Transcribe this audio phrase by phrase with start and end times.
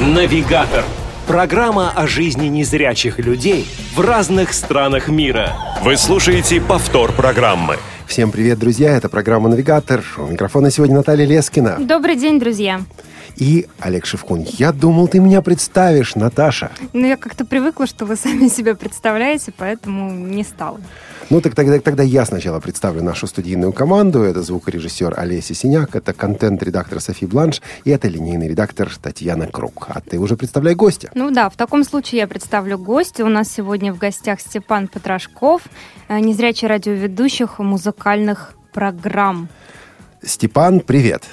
[0.00, 0.82] Навигатор.
[1.26, 5.52] Программа о жизни незрячих людей в разных странах мира.
[5.82, 7.76] Вы слушаете повтор программы.
[8.06, 8.96] Всем привет, друзья!
[8.96, 10.02] Это программа «Навигатор».
[10.16, 11.76] У микрофона сегодня Наталья Лескина.
[11.78, 12.80] Добрый день, друзья.
[13.36, 14.44] И Олег Шевкун.
[14.58, 16.70] Я думал, ты меня представишь, Наташа.
[16.92, 20.80] Ну, я как-то привыкла, что вы сами себя представляете, поэтому не стала.
[21.30, 24.22] Ну, так тогда, тогда я сначала представлю нашу студийную команду.
[24.22, 29.86] Это звукорежиссер Олеся Синяк, это контент-редактор Софи Бланш и это линейный редактор Татьяна Круг.
[29.88, 31.10] А ты уже представляй гостя.
[31.14, 33.24] Ну да, в таком случае я представлю гостя.
[33.24, 35.62] У нас сегодня в гостях Степан Потрошков,
[36.08, 39.48] э, незрячий радиоведущих музыкальных программ.
[40.22, 41.24] Степан, привет.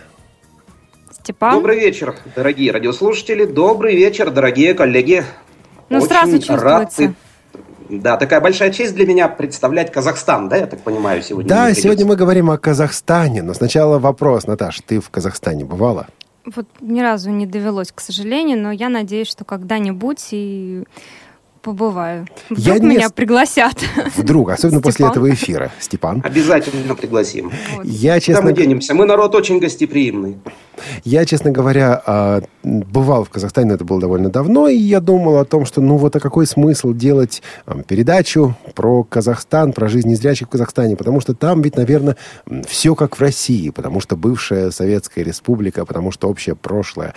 [1.28, 1.52] Степан.
[1.56, 3.44] Добрый вечер, дорогие радиослушатели.
[3.44, 5.26] Добрый вечер, дорогие коллеги.
[5.90, 7.04] Ну, Очень сразу рад чувствуется.
[7.90, 11.50] и- Да, такая большая честь для меня представлять Казахстан, да, я так понимаю, сегодня.
[11.50, 13.42] Да, сегодня мы говорим о Казахстане.
[13.42, 14.48] Но сначала вопрос.
[14.48, 16.08] Наташ, ты в Казахстане бывала?
[16.56, 20.84] Вот ни разу не довелось, к сожалению, но я надеюсь, что когда-нибудь и
[21.72, 22.26] побываю.
[22.50, 23.76] Вдруг Я не меня с- пригласят.
[24.16, 25.12] Вдруг, особенно после Степан.
[25.12, 25.72] этого эфира.
[25.80, 26.22] Степан?
[26.24, 27.52] Обязательно пригласим.
[27.76, 27.86] Вот.
[27.86, 28.94] Я, Куда честно, мы денемся?
[28.94, 30.38] Мы народ очень гостеприимный.
[31.04, 35.46] я, честно говоря, а, бывал в Казахстане, это было довольно давно, и я думал о
[35.46, 37.42] том, что, ну вот, а какой смысл делать
[37.88, 42.16] передачу про Казахстан, про жизнь незрячих в Казахстане, потому что там ведь, наверное,
[42.68, 47.14] все как в России, потому что бывшая Советская Республика, потому что общее прошлое,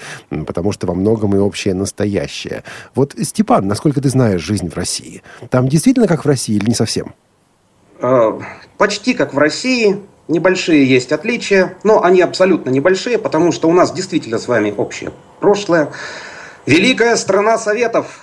[0.46, 2.64] потому что во многом и общее настоящее.
[2.94, 5.22] Вот, Степан, насколько ты знаешь жизнь в России?
[5.50, 7.14] Там действительно как в России или не совсем?
[8.00, 8.33] Э,
[8.78, 10.00] Почти как в России.
[10.28, 15.10] Небольшие есть отличия, но они абсолютно небольшие, потому что у нас действительно с вами общее
[15.41, 15.91] прошлое.
[16.66, 18.20] Великая страна Советов.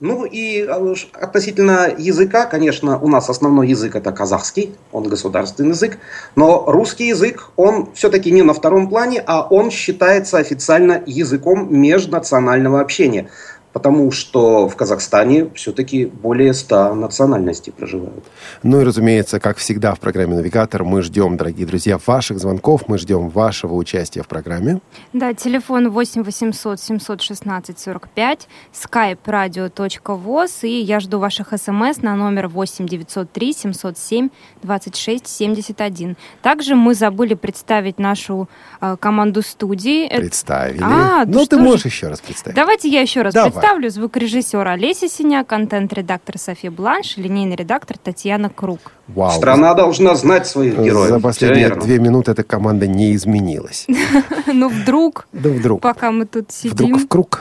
[0.00, 5.98] Ну и ш- относительно языка, конечно, у нас основной язык это казахский, он государственный язык,
[6.36, 12.80] но русский язык, он все-таки не на втором плане, а он считается официально языком межнационального
[12.80, 13.28] общения,
[13.72, 18.24] потому что в Казахстане все-таки более 100 национальностей проживают.
[18.62, 22.98] Ну и, разумеется, как всегда в программе «Навигатор» мы ждем, дорогие друзья, ваших звонков, мы
[22.98, 24.80] ждем вашего участия в программе.
[25.12, 32.48] Да, телефон 8 800 716 45, skype radio.voz, и я жду ваших смс на номер
[32.48, 34.28] 8 903 707
[34.62, 36.16] 26 71.
[36.42, 38.48] Также мы забыли представить нашу
[38.80, 40.06] э, команду студии.
[40.06, 40.80] Это- Представили.
[40.82, 41.62] А, ну, ты что же.
[41.62, 42.56] можешь еще раз представить.
[42.56, 43.50] Давайте я еще раз Давай.
[43.50, 43.59] представлю.
[43.90, 48.78] Звукорежиссер Олеся Синяк, контент-редактор София Бланш, линейный редактор Татьяна Круг.
[49.08, 49.30] Вау.
[49.32, 51.10] Страна должна знать своих героев.
[51.10, 53.86] За последние две минуты эта команда не изменилась.
[54.52, 55.80] Ну, вдруг, Да вдруг.
[55.80, 56.98] пока мы тут Вдруг сидим...
[56.98, 57.40] в круг.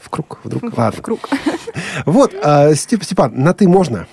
[0.00, 0.72] В круг, вдруг.
[0.74, 1.02] в Ладно.
[1.02, 1.28] круг.
[2.06, 4.06] Вот, а, Степ- Степан, на «ты» можно?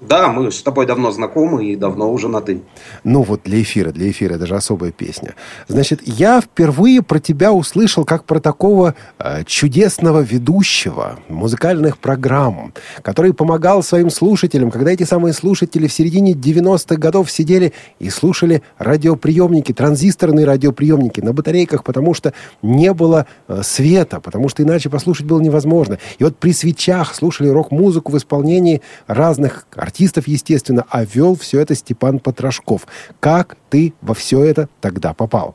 [0.00, 2.60] Да, мы с тобой давно знакомы и давно уже на «ты».
[3.02, 5.34] Ну вот для эфира, для эфира, это же особая песня.
[5.68, 13.32] Значит, я впервые про тебя услышал как про такого э, чудесного ведущего музыкальных программ, который
[13.32, 19.72] помогал своим слушателям, когда эти самые слушатели в середине 90-х годов сидели и слушали радиоприемники,
[19.72, 25.40] транзисторные радиоприемники на батарейках, потому что не было э, света, потому что иначе послушать было
[25.40, 25.98] невозможно.
[26.18, 31.74] И вот при свечах слушали рок-музыку в исполнении разных артистов, естественно, а вел все это
[31.74, 32.86] Степан Потрошков.
[33.20, 35.54] Как ты во все это тогда попал?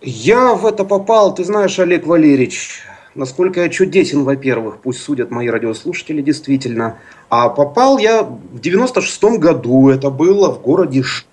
[0.00, 2.80] Я в это попал, ты знаешь, Олег Валерьевич,
[3.14, 6.96] насколько я чудесен, во-первых, пусть судят мои радиослушатели действительно.
[7.28, 11.24] А попал я в 96-м году, это было в городе Ш-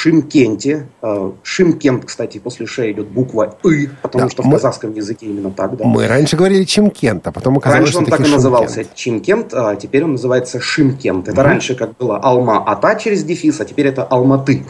[0.00, 0.86] Шимкенте.
[1.02, 5.26] Э, Шимкент, кстати, после Ш идет буква «ы», потому Да, что в мы- казахском языке
[5.26, 5.84] именно так, да.
[5.84, 8.84] Мы раньше говорили Чимкент, а потом оказалось, Раньше он так и таки назывался.
[8.94, 11.28] Чимкент, а теперь он называется Шимкент.
[11.28, 11.50] Это Мгм.
[11.50, 14.64] раньше как было Алма-Ата через дефис, а теперь это Алматы.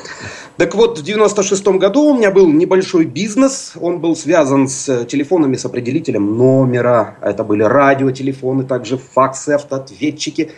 [0.56, 3.72] Так вот, в 96 году у меня был небольшой бизнес.
[3.80, 7.16] Он был связан с э, телефонами с определителем номера.
[7.22, 10.50] Это были радиотелефоны, также факсы, автоответчики.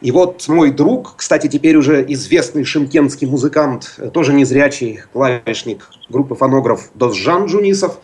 [0.00, 6.34] И вот мой друг, кстати, теперь уже известный шимкентский музыкант, э, тоже незрячий клавишник группы
[6.34, 7.98] фонограф Дозжан Джунисов,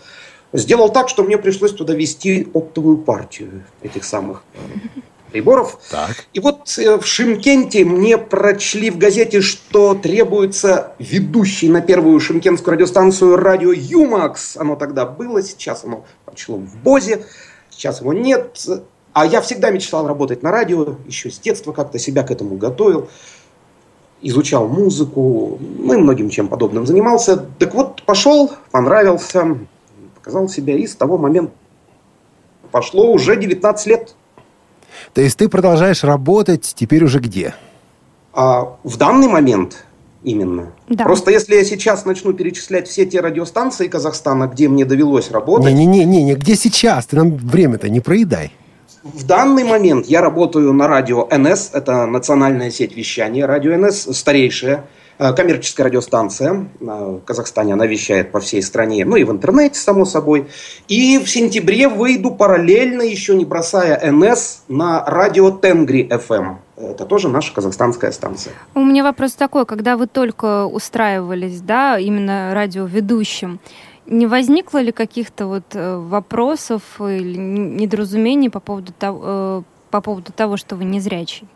[0.52, 4.42] сделал так, что мне пришлось туда вести оптовую партию этих самых
[5.32, 5.78] приборов.
[5.90, 6.26] Так.
[6.34, 12.74] И вот э, в Шимкенте мне прочли в газете, что требуется ведущий на первую шимкентскую
[12.74, 14.56] радиостанцию радио Юмакс.
[14.56, 17.24] Оно тогда было, сейчас оно почло в Бозе,
[17.70, 18.66] сейчас его нет.
[19.16, 23.08] А я всегда мечтал работать на радио, еще с детства как-то себя к этому готовил.
[24.20, 27.38] Изучал музыку, ну и многим чем подобным занимался.
[27.58, 29.56] Так вот, пошел, понравился,
[30.16, 31.54] показал себя, и с того момента
[32.70, 34.14] пошло уже 19 лет.
[35.14, 37.54] То есть ты продолжаешь работать теперь уже где?
[38.34, 39.86] А в данный момент
[40.24, 40.74] именно.
[40.90, 41.04] Да.
[41.04, 45.72] Просто если я сейчас начну перечислять все те радиостанции Казахстана, где мне довелось работать...
[45.72, 47.06] Не-не-не, не, где сейчас?
[47.06, 48.52] Ты нам время-то не проедай.
[49.14, 53.46] В данный момент я работаю на радио НС, это национальная сеть вещания.
[53.46, 54.84] Радио НС старейшая
[55.18, 59.78] Э, коммерческая радиостанция э, в Казахстане, она вещает по всей стране, ну и в интернете,
[59.78, 60.46] само собой.
[60.88, 66.56] И в сентябре выйду параллельно, еще не бросая НС, на радио Тенгри FM.
[66.76, 68.52] Это тоже наша казахстанская станция.
[68.74, 73.60] У меня вопрос такой, когда вы только устраивались, да, именно радиоведущим,
[74.06, 80.56] не возникло ли каких-то вот э, вопросов или недоразумений по поводу того, по поводу того,
[80.56, 81.48] что вы незрячий?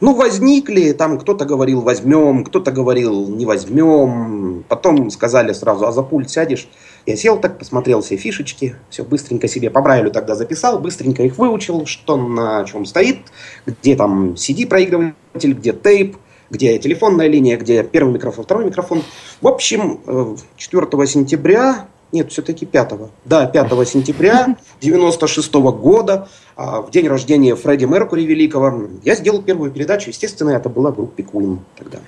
[0.00, 4.64] Ну, возникли, там кто-то говорил возьмем, кто-то говорил не возьмем.
[4.68, 6.68] Потом сказали сразу, а за пульт сядешь?
[7.04, 11.36] Я сел так, посмотрел все фишечки, все быстренько себе по Брайлю тогда записал, быстренько их
[11.36, 13.18] выучил, что на чем стоит,
[13.66, 16.16] где там CD-проигрыватель, где тейп,
[16.50, 19.02] где телефонная линия, где первый микрофон, второй микрофон.
[19.40, 22.92] В общем, 4 э, сентября нет, все-таки 5
[23.24, 29.70] Да, 5 сентября 96 года, а, в день рождения Фредди Меркури Великого, я сделал первую
[29.70, 30.08] передачу.
[30.08, 31.98] Естественно, это была группа Queen тогда.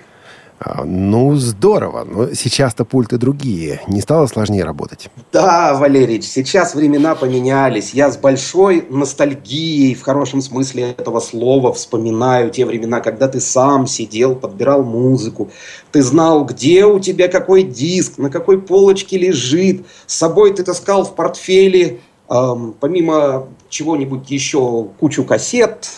[0.63, 2.05] А, ну, здорово.
[2.05, 3.81] Но сейчас-то пульты другие.
[3.89, 5.09] Не стало сложнее работать?
[5.33, 7.95] Да, Валерич, сейчас времена поменялись.
[7.95, 13.87] Я с большой ностальгией, в хорошем смысле этого слова, вспоминаю те времена, когда ты сам
[13.87, 15.51] сидел, подбирал музыку.
[15.93, 19.87] Ты знал, где у тебя какой диск, на какой полочке лежит.
[20.07, 25.89] С собой ты таскал в портфеле, эм, помимо чего-нибудь еще, кучу кассет,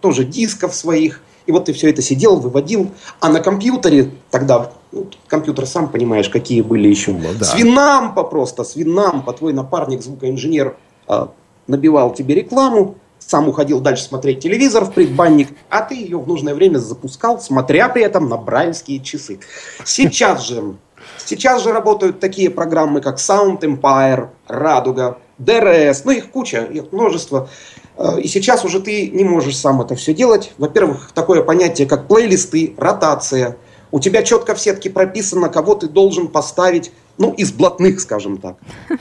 [0.00, 1.20] тоже дисков своих.
[1.46, 2.90] И вот ты все это сидел, выводил.
[3.20, 7.12] А на компьютере тогда, ну, компьютер сам понимаешь, какие были еще.
[7.12, 7.44] Ну, да.
[7.44, 9.32] Свинампа просто, свинампа.
[9.32, 10.76] Твой напарник, звукоинженер,
[11.08, 11.26] э,
[11.66, 16.54] набивал тебе рекламу, сам уходил дальше смотреть телевизор в предбанник, а ты ее в нужное
[16.54, 19.40] время запускал, смотря при этом на брайльские часы.
[19.84, 20.76] Сейчас же,
[21.24, 27.48] сейчас же работают такие программы, как Sound Empire, Радуга, DRS, ну их куча, их множество.
[27.96, 30.52] Э, и сейчас уже ты не можешь сам это все делать.
[30.58, 33.56] Во-первых, такое понятие, как плейлисты, ротация.
[33.90, 38.56] У тебя четко в сетке прописано, кого ты должен поставить, ну, из блатных, скажем так.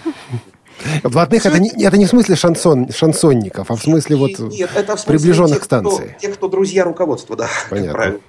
[1.03, 4.97] Блатных это не, это не в смысле шансон, шансонников, а в смысле вот нет, это
[4.97, 6.09] в смысле приближенных тех, станций.
[6.09, 7.47] Кто, тех, кто друзья руководства, да.
[7.69, 8.19] Понятно.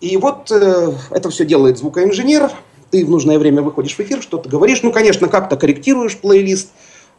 [0.00, 2.50] И вот э, это все делает звукоинженер.
[2.90, 4.82] Ты в нужное время выходишь в эфир, что-то говоришь.
[4.82, 6.68] Ну, конечно, как-то корректируешь плейлист.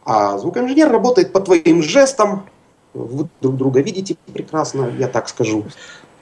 [0.04, 2.46] А звукоинженер работает по твоим жестам,
[3.04, 5.64] вы друг друга видите прекрасно, я так скажу.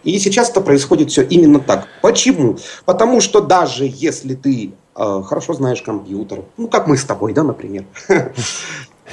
[0.05, 1.89] И сейчас это происходит все именно так.
[2.01, 2.57] Почему?
[2.85, 7.43] Потому что даже если ты э, хорошо знаешь компьютер, ну как мы с тобой, да,
[7.43, 7.85] например.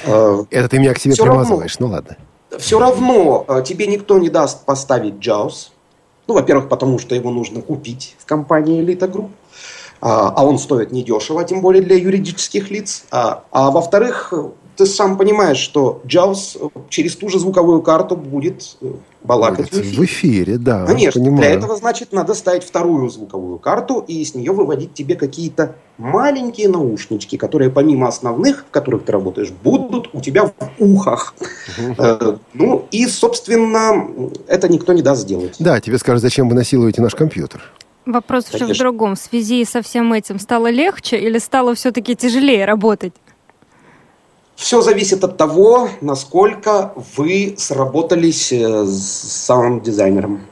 [0.04, 2.16] Это ты меня к себе примазываешь, ну ладно.
[2.58, 5.70] Все равно э, тебе никто не даст поставить JAWS.
[6.26, 9.30] Ну, во-первых, потому что его нужно купить в компании Elite Group.
[10.00, 13.04] А, а он стоит недешево, тем более для юридических лиц.
[13.10, 14.32] А, а во-вторых,
[14.76, 18.92] ты сам понимаешь, что JAWS через ту же звуковую карту будет э,
[19.22, 19.96] балакать в эфире.
[19.96, 20.84] В эфире, да.
[20.86, 21.20] Конечно.
[21.20, 21.42] Понимаю.
[21.42, 26.68] Для этого, значит, надо ставить вторую звуковую карту и с нее выводить тебе какие-то маленькие
[26.68, 31.34] наушнички, которые помимо основных, в которых ты работаешь, будут у тебя в ухах.
[31.98, 34.08] Э, ну и, собственно,
[34.46, 35.56] это никто не даст сделать.
[35.58, 37.62] Да, тебе скажут, зачем вы насилуете наш компьютер.
[38.06, 39.14] Вопрос уже в другом.
[39.14, 43.14] В связи со всем этим стало легче или стало все-таки тяжелее работать?
[44.56, 50.42] Все зависит от того, насколько вы сработались э, с саунд-дизайнером.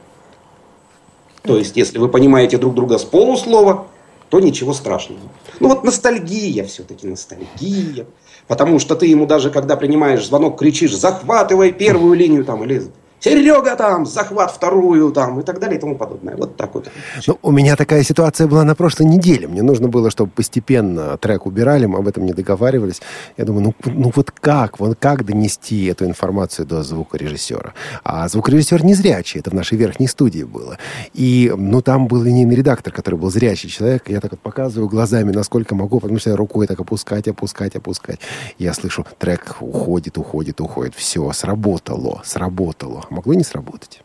[1.41, 3.87] То есть, если вы понимаете друг друга с полуслова,
[4.29, 5.21] то ничего страшного.
[5.59, 8.07] Ну вот ностальгия, все-таки ностальгия.
[8.47, 12.87] Потому что ты ему даже, когда принимаешь звонок, кричишь, захватывай первую линию там, или
[13.23, 16.35] Серега там, захват вторую там и так далее и тому подобное.
[16.35, 16.89] Вот так вот.
[17.25, 19.47] Ну, у меня такая ситуация была на прошлой неделе.
[19.47, 23.01] Мне нужно было, чтобы постепенно трек убирали, мы об этом не договаривались.
[23.37, 27.73] Я думаю, ну, ну вот как, вот как донести эту информацию до звукорежиссера?
[28.03, 30.77] А звукорежиссер не зрячий, это в нашей верхней студии было.
[31.13, 34.09] И, ну, там был линейный редактор, который был зрячий человек.
[34.09, 38.19] Я так вот показываю глазами, насколько могу, потому что я рукой так опускать, опускать, опускать.
[38.59, 40.93] Я слышу, трек уходит, уходит, уходит.
[40.93, 44.01] Все, сработало, сработало могло не сработать.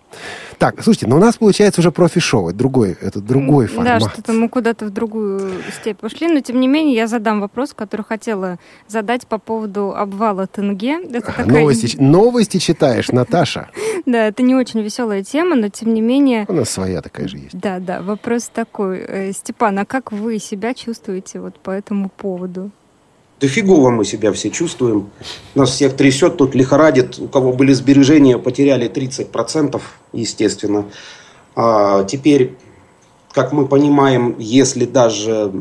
[0.58, 4.02] Так, слушайте, но у нас получается уже профи-шоу, это другой, это другой формат.
[4.02, 7.72] Да, что-то мы куда-то в другую степь пошли, но тем не менее я задам вопрос,
[7.74, 10.98] который хотела задать по поводу обвала Тенге.
[11.04, 11.46] Это такая...
[11.46, 13.70] новости, новости читаешь, Наташа.
[14.06, 16.46] Да, это не очень веселая тема, но тем не менее...
[16.48, 17.58] У нас своя такая же есть.
[17.58, 19.00] Да, да, вопрос такой.
[19.00, 22.70] Э, Степан, а как вы себя чувствуете вот по этому поводу?
[23.40, 25.10] Да фигово мы себя все чувствуем.
[25.54, 27.18] Нас всех трясет, тут лихорадит.
[27.18, 29.80] У кого были сбережения, потеряли 30%,
[30.12, 30.86] естественно.
[31.54, 32.56] А теперь
[33.32, 35.52] как мы понимаем, если даже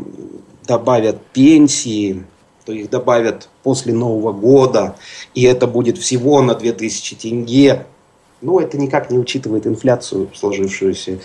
[0.65, 2.23] добавят пенсии,
[2.65, 4.95] то их добавят после Нового года,
[5.35, 7.85] и это будет всего на 2000 тенге.
[8.41, 11.19] Ну, это никак не учитывает инфляцию сложившуюся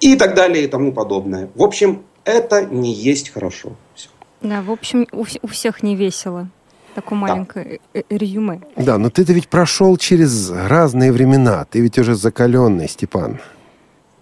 [0.00, 1.50] и так далее и тому подобное.
[1.54, 3.70] В общем, это не есть хорошо.
[3.94, 4.08] Все.
[4.42, 6.48] Да, в общем, у, у всех не весело.
[6.94, 8.02] Такое маленькое да.
[8.10, 8.60] Резюме.
[8.76, 11.64] Да, но ты-то ведь прошел через разные времена.
[11.64, 13.40] Ты ведь уже закаленный, Степан.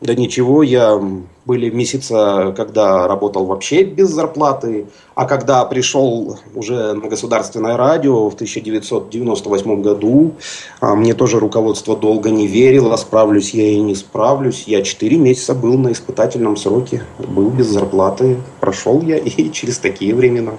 [0.00, 0.98] Да ничего, я
[1.44, 8.34] были месяца, когда работал вообще без зарплаты, а когда пришел уже на государственное радио в
[8.34, 10.32] 1998 году,
[10.80, 14.64] а, мне тоже руководство долго не верило, справлюсь я и не справлюсь.
[14.66, 20.14] Я 4 месяца был на испытательном сроке, был без зарплаты, прошел я и через такие
[20.14, 20.52] времена.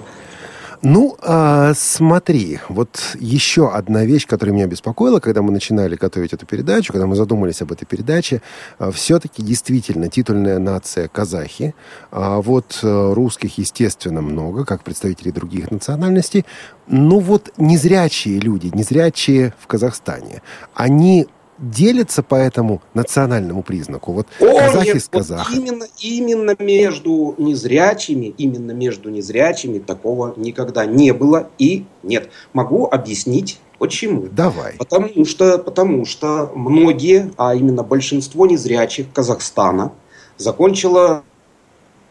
[0.84, 6.44] Ну, а, смотри, вот еще одна вещь, которая меня беспокоила, когда мы начинали готовить эту
[6.44, 8.42] передачу, когда мы задумались об этой передаче,
[8.80, 11.76] а, все-таки действительно титульная нация казахи,
[12.10, 16.44] а вот а, русских, естественно, много, как представителей других национальностей,
[16.88, 20.42] ну вот незрячие люди, незрячие в Казахстане,
[20.74, 21.28] они
[21.58, 24.12] делятся по этому национальному признаку?
[24.12, 25.58] Вот О, казахи нет, с казахами.
[25.58, 32.30] Вот именно, именно между незрячими, именно между незрячими такого никогда не было и нет.
[32.52, 34.28] Могу объяснить Почему?
[34.30, 34.74] Давай.
[34.78, 39.90] Потому что, потому что многие, а именно большинство незрячих Казахстана
[40.36, 41.24] закончило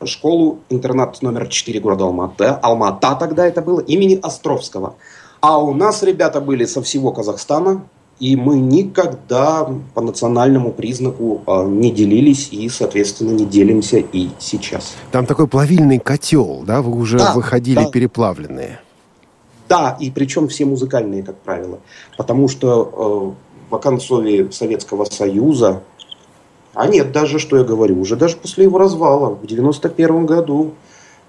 [0.04, 2.44] школу-интернат номер 4 города Алматы.
[2.44, 4.96] Алмата тогда это было, имени Островского.
[5.40, 7.86] А у нас ребята были со всего Казахстана,
[8.20, 14.96] и мы никогда по национальному признаку а, не делились и, соответственно, не делимся и сейчас.
[15.12, 16.82] Там такой плавильный котел, да?
[16.82, 17.90] Вы уже да, выходили да.
[17.90, 18.80] переплавленные.
[19.68, 21.80] Да, и причем все музыкальные, как правило.
[22.18, 25.82] Потому что э, в оконцове Советского Союза,
[26.74, 30.74] а нет, даже, что я говорю, уже даже после его развала, в 91 году,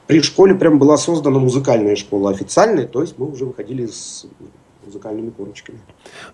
[0.07, 4.27] при школе прям была создана музыкальная школа официальная, то есть мы уже выходили с
[4.85, 5.79] музыкальными корочками.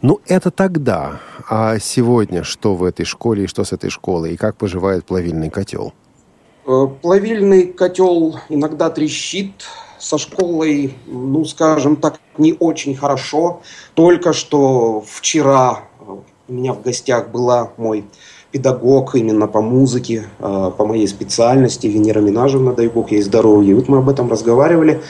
[0.02, 1.20] Ну, это тогда.
[1.48, 4.34] А сегодня что в этой школе и что с этой школой?
[4.34, 5.92] И как поживает плавильный котел?
[6.66, 9.64] Э, плавильный котел иногда трещит.
[9.98, 13.62] Со школой, ну, скажем так, не очень хорошо.
[13.94, 16.16] Только что вчера э,
[16.48, 18.04] у меня в гостях была мой
[18.52, 23.70] педагог именно по музыке, э, по моей специальности, Венера Минажевна, дай бог ей здоровья.
[23.70, 25.02] И вот мы об этом разговаривали.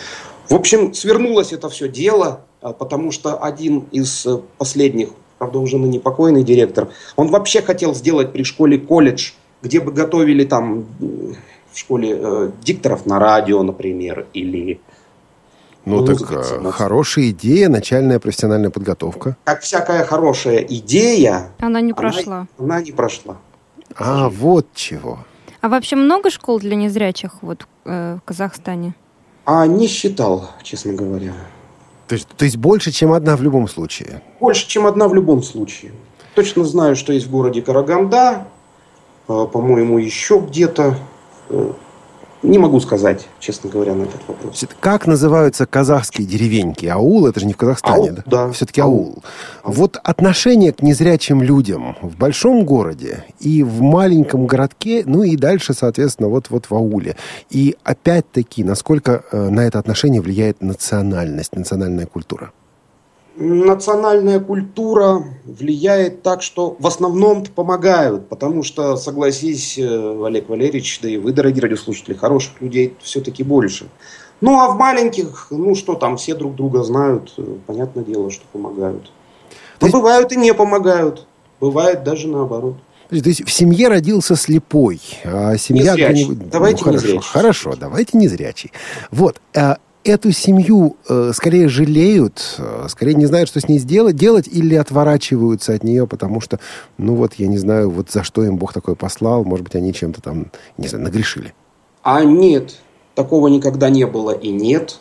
[0.48, 2.40] В общем, свернулось это все дело.
[2.60, 7.94] А, потому что один из э, последних, правда уже ныне покойный директор, он вообще хотел
[7.94, 14.26] сделать при школе колледж, где бы готовили там в школе э, дикторов на радио, например,
[14.32, 14.80] или
[15.84, 19.36] ну, так э, хорошая идея, начальная профессиональная подготовка.
[19.44, 21.50] Как всякая хорошая идея.
[21.60, 22.46] Она не прошла.
[22.58, 23.36] Она, она не прошла.
[23.96, 25.20] А, вот чего.
[25.60, 28.94] А вообще много школ для незрячих вот, э, в Казахстане?
[29.44, 31.32] А не считал, честно говоря.
[32.08, 34.22] То есть, то есть больше, чем одна в любом случае?
[34.40, 35.92] Больше, чем одна в любом случае.
[36.34, 38.46] Точно знаю, что есть в городе Караганда,
[39.28, 40.96] э, по-моему, еще где-то.
[42.42, 44.64] Не могу сказать, честно говоря, на этот вопрос.
[44.80, 46.86] Как называются казахские деревеньки?
[46.86, 48.22] Аул, это же не в Казахстане, аул, да?
[48.46, 48.52] да?
[48.52, 48.92] Все-таки аул.
[48.94, 49.24] аул.
[49.64, 55.74] Вот отношение к незрячим людям в большом городе и в маленьком городке, ну и дальше,
[55.74, 57.16] соответственно, вот, вот в ауле.
[57.50, 62.52] И опять-таки, насколько э, на это отношение влияет национальность, национальная культура?
[63.38, 71.08] Национальная культура влияет так, что в основном помогают, потому что, согласись, э, Олег Валерьевич, да
[71.08, 73.88] и вы, дорогие радиослушатели, хороших людей все-таки больше.
[74.40, 78.44] Ну, а в маленьких, ну что там, все друг друга знают, э, понятное дело, что
[78.52, 79.10] помогают.
[79.80, 79.96] Но есть...
[79.96, 81.26] бывают и не помогают,
[81.60, 82.76] бывает даже наоборот.
[83.08, 85.92] То есть в семье родился слепой, а семья...
[85.92, 86.34] Незрячий.
[86.34, 88.72] Давайте ну, хорошо, хорошо, давайте незрячий.
[89.10, 94.16] Вот, а эту семью э, скорее жалеют, э, скорее не знают, что с ней сделать,
[94.16, 96.58] делать, или отворачиваются от нее, потому что,
[96.96, 99.92] ну вот, я не знаю, вот за что им Бог такое послал, может быть, они
[99.92, 101.54] чем-то там, не знаю, нагрешили.
[102.02, 102.76] А нет,
[103.14, 104.98] такого никогда не было и нет.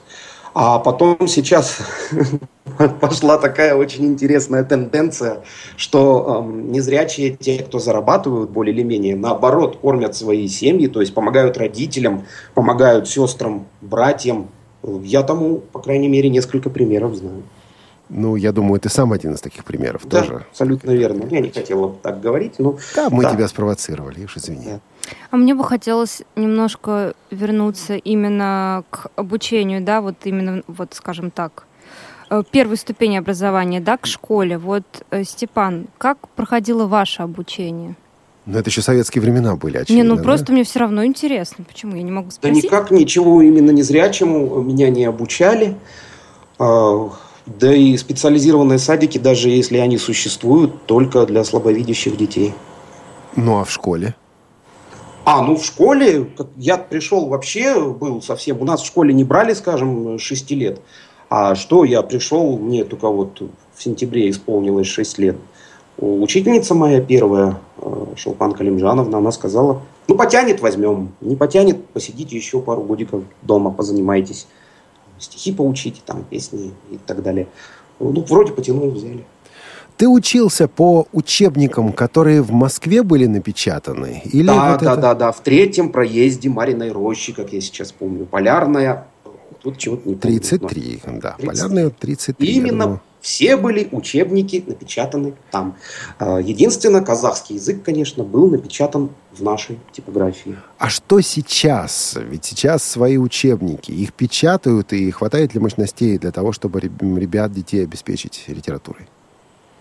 [0.59, 1.77] А потом сейчас
[2.99, 5.43] пошла такая очень интересная тенденция,
[5.75, 11.13] что э, незрячие, те, кто зарабатывают более или менее, наоборот, кормят свои семьи, то есть
[11.13, 14.49] помогают родителям, помогают сестрам, братьям,
[14.83, 17.43] я тому, по крайней мере, несколько примеров знаю.
[18.09, 20.45] Ну, я думаю, ты сам один из таких примеров да, тоже.
[20.49, 21.27] абсолютно верно.
[21.29, 22.77] Я не хотела так говорить, но...
[22.95, 23.33] Да, мы да.
[23.33, 24.65] тебя спровоцировали, уж извини.
[24.65, 24.79] Да.
[25.31, 31.65] А мне бы хотелось немножко вернуться именно к обучению, да, вот именно, вот скажем так,
[32.29, 34.57] э, первой ступени образования, да, к школе.
[34.57, 37.95] Вот, э, Степан, как проходило ваше обучение?
[38.47, 40.01] Но это еще советские времена были, очевидно.
[40.01, 40.23] Не, ну да?
[40.23, 41.65] просто мне все равно интересно.
[41.67, 41.95] Почему?
[41.97, 42.63] Я не могу Да спросить.
[42.63, 45.75] никак ничего именно незрячему меня не обучали.
[46.57, 47.09] А,
[47.45, 52.53] Да и специализированные садики, даже если они существуют, только для слабовидящих детей.
[53.35, 54.15] Ну, а в школе?
[55.25, 59.53] А, ну в школе, я пришел вообще, был совсем, у нас в школе не брали,
[59.53, 60.79] скажем, 6 лет.
[61.29, 63.41] А что, я пришел, мне только вот
[63.75, 65.35] в сентябре исполнилось 6 лет.
[65.97, 72.61] Учительница моя первая, э, Шелпан Калимжановна, она сказала, ну потянет, возьмем, не потянет, посидите еще
[72.61, 74.47] пару годиков дома, позанимайтесь.
[75.19, 77.47] Стихи поучите, там, песни и так далее.
[77.99, 79.25] Ну, вроде потянул, взяли.
[79.97, 84.21] Ты учился по учебникам, которые в Москве были напечатаны?
[84.25, 87.91] Или да, вот да, это- да, да, в третьем проезде Мариной рощи, как я сейчас
[87.91, 88.27] помню.
[88.27, 89.07] Полярная,
[89.63, 90.39] тут чего-то не помню.
[90.39, 91.31] 33, да.
[91.39, 91.47] 33.
[91.47, 92.47] Полярные 33.
[92.47, 93.01] И именно думаю.
[93.21, 95.75] Все были учебники напечатаны там.
[96.19, 100.55] А, Единственное, казахский язык, конечно, был напечатан в нашей типографии.
[100.77, 102.15] А что сейчас?
[102.17, 103.91] Ведь сейчас свои учебники.
[103.91, 109.07] Их печатают, и хватает ли мощностей для того, чтобы реб- ребят, детей обеспечить литературой?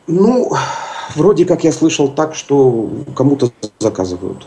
[0.07, 0.53] Ну,
[1.15, 4.47] вроде как я слышал так, что кому-то заказывают.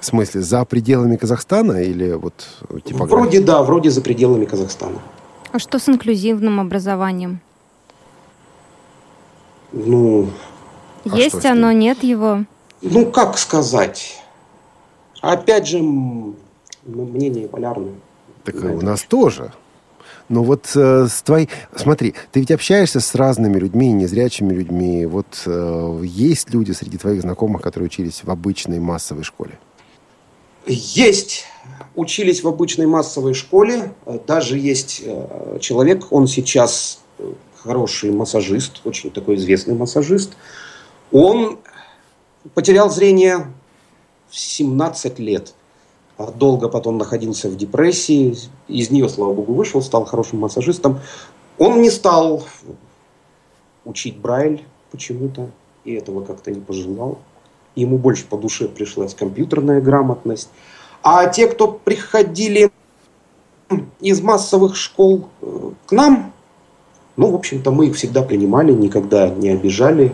[0.00, 2.34] В смысле, за пределами Казахстана или вот
[2.84, 3.16] типография?
[3.16, 5.00] Вроде да, вроде за пределами Казахстана.
[5.52, 7.40] А что с инклюзивным образованием?
[9.72, 10.30] Ну,
[11.04, 12.44] А Есть оно, нет его?
[12.82, 14.22] ну как сказать?
[15.20, 15.78] Опять же,
[16.84, 17.94] мнение полярное.
[18.44, 19.52] Так у нас тоже.
[20.28, 21.48] Ну вот э, с твоей...
[21.74, 25.06] Смотри, ты ведь общаешься с разными людьми, незрячими людьми.
[25.06, 29.58] Вот э, есть люди среди твоих знакомых, которые учились в обычной массовой школе?
[30.66, 31.44] Есть.
[31.96, 33.94] Учились в обычной массовой школе.
[34.04, 40.36] Э, Даже есть э, человек, он сейчас э, хороший массажист, очень такой известный массажист.
[41.10, 41.58] Он
[42.52, 43.46] потерял зрение
[44.28, 45.54] в 17 лет.
[46.18, 48.36] А Долго потом находился в депрессии.
[48.68, 51.00] Из нее, слава богу, вышел, стал хорошим массажистом.
[51.56, 52.44] Он не стал
[53.86, 55.50] учить Брайль почему-то.
[55.84, 57.18] И этого как-то не пожелал.
[57.74, 60.50] Ему больше по душе пришлась компьютерная грамотность.
[61.08, 62.72] А те, кто приходили
[64.00, 66.32] из массовых школ э, к нам,
[67.16, 70.12] ну, в общем-то, мы их всегда принимали, никогда не обижали.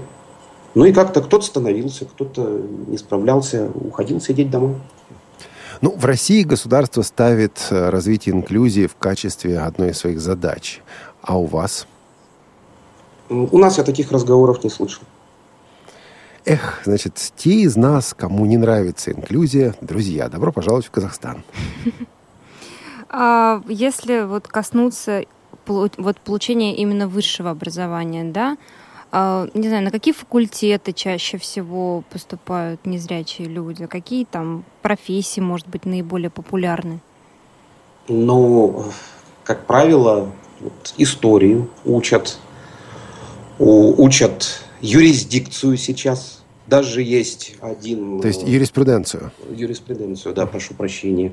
[0.74, 4.74] Ну и как-то кто-то становился, кто-то не справлялся, уходил сидеть домой.
[5.80, 10.82] Ну, в России государство ставит э, развитие инклюзии в качестве одной из своих задач.
[11.22, 11.86] А у вас?
[13.30, 15.04] У нас я таких разговоров не слышал.
[16.44, 21.42] Эх, значит, те из нас, кому не нравится инклюзия, друзья, добро пожаловать в Казахстан.
[23.14, 25.26] А если вот коснуться
[25.66, 28.56] вот получения именно высшего образования, да,
[29.10, 35.68] а, не знаю, на какие факультеты чаще всего поступают незрячие люди, какие там профессии, может
[35.68, 37.00] быть, наиболее популярны?
[38.08, 38.86] Но,
[39.44, 42.38] как правило, вот историю учат,
[43.58, 46.42] учат юрисдикцию сейчас.
[46.66, 48.20] Даже есть один...
[48.20, 49.32] То есть э, юриспруденцию.
[49.54, 51.32] юриспруденцию, да, прошу прощения.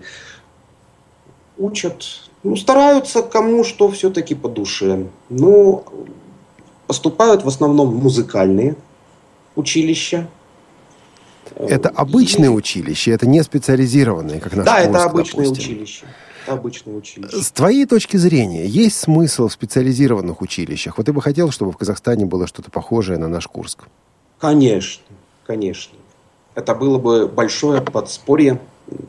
[1.57, 2.05] Учат,
[2.43, 5.07] ну, стараются кому что все-таки по душе.
[5.29, 5.83] Но
[6.87, 8.75] поступают в основном музыкальные
[9.55, 10.27] училища.
[11.55, 15.73] Это Э, обычные училища, это не специализированные, как наш Да, это Курск, обычное допустим.
[15.73, 16.05] училище.
[16.49, 17.41] Обычное училище.
[17.41, 20.97] С твоей точки зрения, есть смысл в специализированных училищах?
[20.97, 23.83] Вот ты бы хотел, чтобы в Казахстане было что-то похожее на наш Курск?
[24.39, 25.03] Конечно,
[25.45, 25.95] конечно.
[26.55, 28.59] Это было бы большое подспорье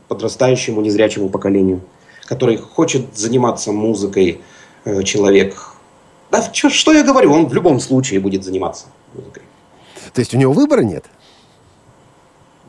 [0.07, 1.81] подрастающему незрячему поколению,
[2.25, 4.41] который хочет заниматься музыкой
[4.85, 5.55] э, человек.
[6.29, 9.41] Да чё- что я говорю, он в любом случае будет заниматься музыкой.
[10.13, 11.05] То есть у него выбора нет?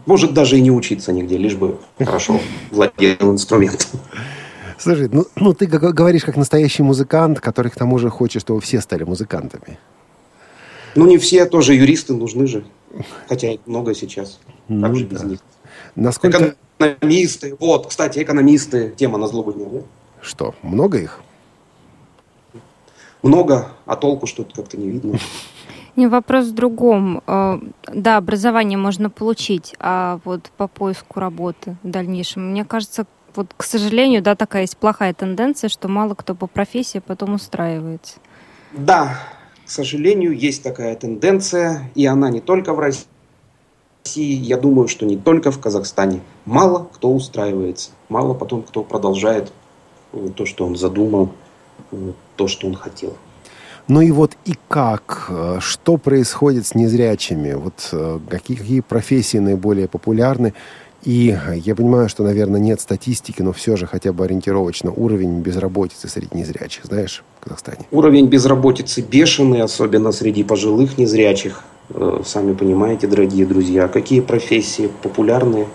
[0.06, 4.00] Может даже и не учиться нигде, лишь бы хорошо владел инструментом.
[4.82, 8.80] Слушай, ну, ну ты говоришь как настоящий музыкант, который к тому же хочет, чтобы все
[8.80, 9.78] стали музыкантами.
[10.96, 12.64] Ну не все тоже юристы нужны же,
[13.28, 14.40] хотя их много сейчас.
[14.66, 15.14] Ну Как же да.
[15.14, 15.38] без них?
[15.94, 16.56] Насколько...
[16.80, 19.80] Экономисты, вот, кстати, экономисты, тема на злобу дня, да?
[20.20, 21.20] Что, много их?
[23.22, 25.16] Много, а толку что-то как-то не видно.
[25.94, 27.22] Не, вопрос в другом.
[27.28, 27.60] Э,
[27.94, 33.62] Да, образование можно получить, а вот по поиску работы в дальнейшем, мне кажется, вот, к
[33.62, 38.18] сожалению, да, такая есть плохая тенденция, что мало кто по профессии потом устраивается.
[38.72, 39.18] Да,
[39.64, 43.06] к сожалению, есть такая тенденция, и она не только в России,
[44.04, 46.20] я думаю, что не только в Казахстане.
[46.44, 49.52] Мало кто устраивается, мало потом кто продолжает
[50.12, 51.30] э, то, что он задумал,
[51.92, 53.16] э, то, что он хотел.
[53.88, 55.26] Ну и вот и как?
[55.28, 57.52] Э, что происходит с незрячими?
[57.52, 57.94] Вот
[58.28, 60.54] какие, какие профессии наиболее популярны?
[61.02, 66.08] И я понимаю, что, наверное, нет статистики, но все же хотя бы ориентировочно уровень безработицы
[66.08, 67.86] среди незрячих, знаешь, в Казахстане?
[67.90, 71.64] Уровень безработицы бешеный, особенно среди пожилых незрячих.
[71.90, 75.66] Э, сами понимаете, дорогие друзья, какие профессии популярные?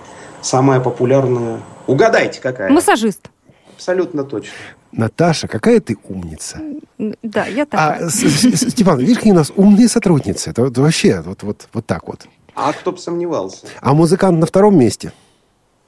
[0.42, 1.60] Самая популярная...
[1.88, 2.70] Угадайте, какая?
[2.72, 3.30] Массажист.
[3.76, 4.54] Абсолютно точно.
[4.94, 6.60] Наташа, какая ты умница.
[6.98, 8.06] Да, я такая.
[8.06, 10.52] А, Степан, видишь, какие у нас умные сотрудницы.
[10.52, 12.28] Это вообще вот, вот, вот так вот.
[12.60, 13.68] А кто бы сомневался.
[13.82, 15.14] А музыкант на втором месте?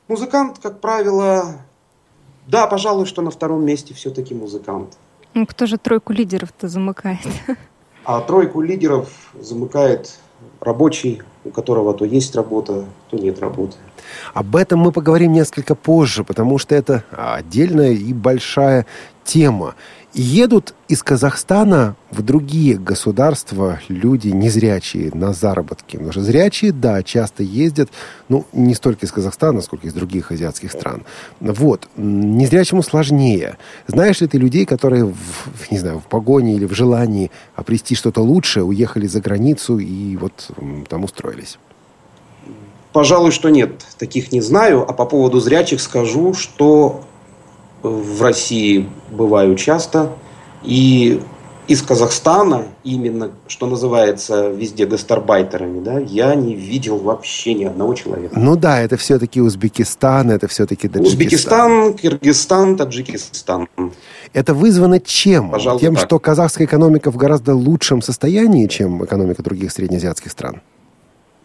[0.07, 1.55] Музыкант, как правило,
[2.45, 4.95] да, пожалуй, что на втором месте все-таки музыкант.
[5.33, 7.27] Ну, кто же тройку лидеров-то замыкает?
[8.05, 10.19] А тройку лидеров замыкает
[10.61, 13.75] рабочий, у которого то есть работа, то нет работы.
[14.33, 18.85] Об этом мы поговорим несколько позже, потому что это отдельная и большая
[19.23, 19.75] тема.
[20.13, 25.97] Едут из Казахстана в другие государства люди незрячие на заработки.
[25.97, 27.89] Потому что зрячие, да, часто ездят,
[28.27, 31.03] ну, не столько из Казахстана, сколько из других азиатских стран.
[31.39, 31.87] Вот.
[31.95, 33.57] Незрячему сложнее.
[33.85, 38.21] Знаешь ли ты людей, которые, в, не знаю, в погоне или в желании обрести что-то
[38.21, 40.49] лучшее, уехали за границу и вот
[40.89, 41.59] там устроились?
[42.93, 43.85] Пожалуй, что нет.
[43.99, 44.89] Таких не знаю.
[44.89, 47.03] А по поводу зрячих скажу, что
[47.83, 50.11] в России бываю часто.
[50.63, 51.21] И
[51.69, 58.39] из Казахстана, именно, что называется, везде гастарбайтерами, да, я не видел вообще ни одного человека.
[58.39, 61.07] Ну да, это все-таки Узбекистан, это все-таки Таджикистан.
[61.07, 63.67] Узбекистан, Киргизстан, Таджикистан.
[64.33, 65.51] Это вызвано чем?
[65.51, 66.05] Пожалуй, Тем, так.
[66.05, 70.61] что казахская экономика в гораздо лучшем состоянии, чем экономика других среднеазиатских стран?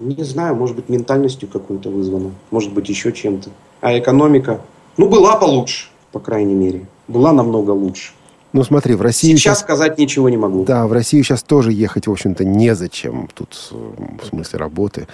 [0.01, 3.51] Не знаю, может быть, ментальностью какой-то вызвано, может быть, еще чем-то.
[3.83, 4.63] А экономика,
[4.97, 6.87] ну, была получше по крайней мере.
[7.09, 8.13] Была намного лучше.
[8.53, 10.65] Ну смотри, в России сейчас, сейчас сказать ничего не могу.
[10.65, 13.29] Да, в Россию сейчас тоже ехать, в общем-то, незачем.
[13.35, 15.09] Тут в смысле работы.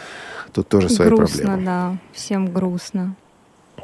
[0.52, 1.52] Тут тоже свои грустно, проблемы.
[1.54, 1.98] Грустно, да.
[2.12, 3.16] Всем грустно.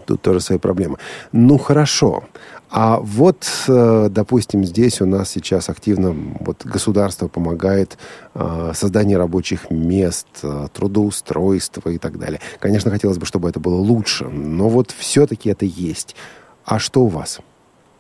[0.05, 0.99] Тут тоже свои проблемы.
[1.33, 2.25] Ну хорошо.
[2.69, 7.97] А вот, э, допустим, здесь у нас сейчас активно вот государство помогает
[8.35, 12.41] э, созданию рабочих мест, э, трудоустройства и так далее.
[12.59, 16.15] Конечно, хотелось бы, чтобы это было лучше, но вот все-таки это есть.
[16.67, 17.39] А что у вас?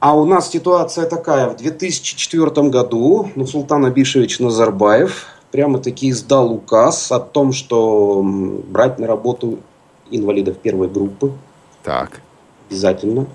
[0.01, 1.49] А у нас ситуация такая.
[1.49, 9.61] В 2004 году Нусултан Абишевич Назарбаев прямо-таки издал указ о том, что брать на работу
[10.11, 11.33] инвалидов первой группы.
[11.85, 12.21] Так.
[12.69, 13.27] Обязательно.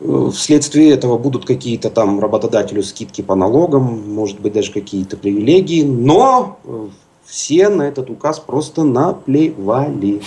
[0.00, 5.82] Э, вследствие этого будут какие-то там работодателю скидки по налогам, может быть, даже какие-то привилегии.
[5.82, 6.88] Но э,
[7.28, 10.22] все на этот указ просто наплевали.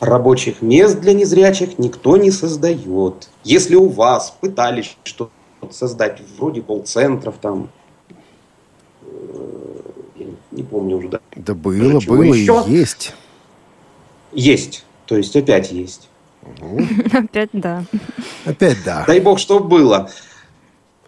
[0.00, 3.28] Рабочих мест для незрячих никто не создает.
[3.42, 5.32] Если у вас пытались что-то
[5.70, 7.70] создать, вроде колл-центров там,
[9.02, 9.06] э,
[10.16, 11.20] я не помню уже, да.
[11.36, 12.64] Да было, было еще.
[12.66, 13.14] и есть.
[14.32, 14.84] Есть.
[15.06, 16.08] То есть опять есть.
[17.12, 17.84] Опять да.
[18.44, 19.04] Опять да.
[19.06, 20.10] Дай бог, что было.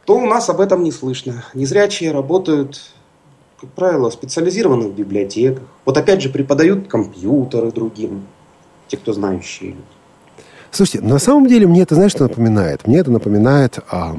[0.07, 1.45] То у нас об этом не слышно.
[1.53, 2.94] Незрячие работают
[3.65, 5.65] как правило, специализированных библиотеках.
[5.85, 8.27] Вот опять же преподают компьютеры другим,
[8.89, 9.83] те, кто знающие люди.
[10.71, 12.87] Слушайте, на самом деле мне это, знаешь, что напоминает?
[12.87, 14.17] Мне это напоминает а,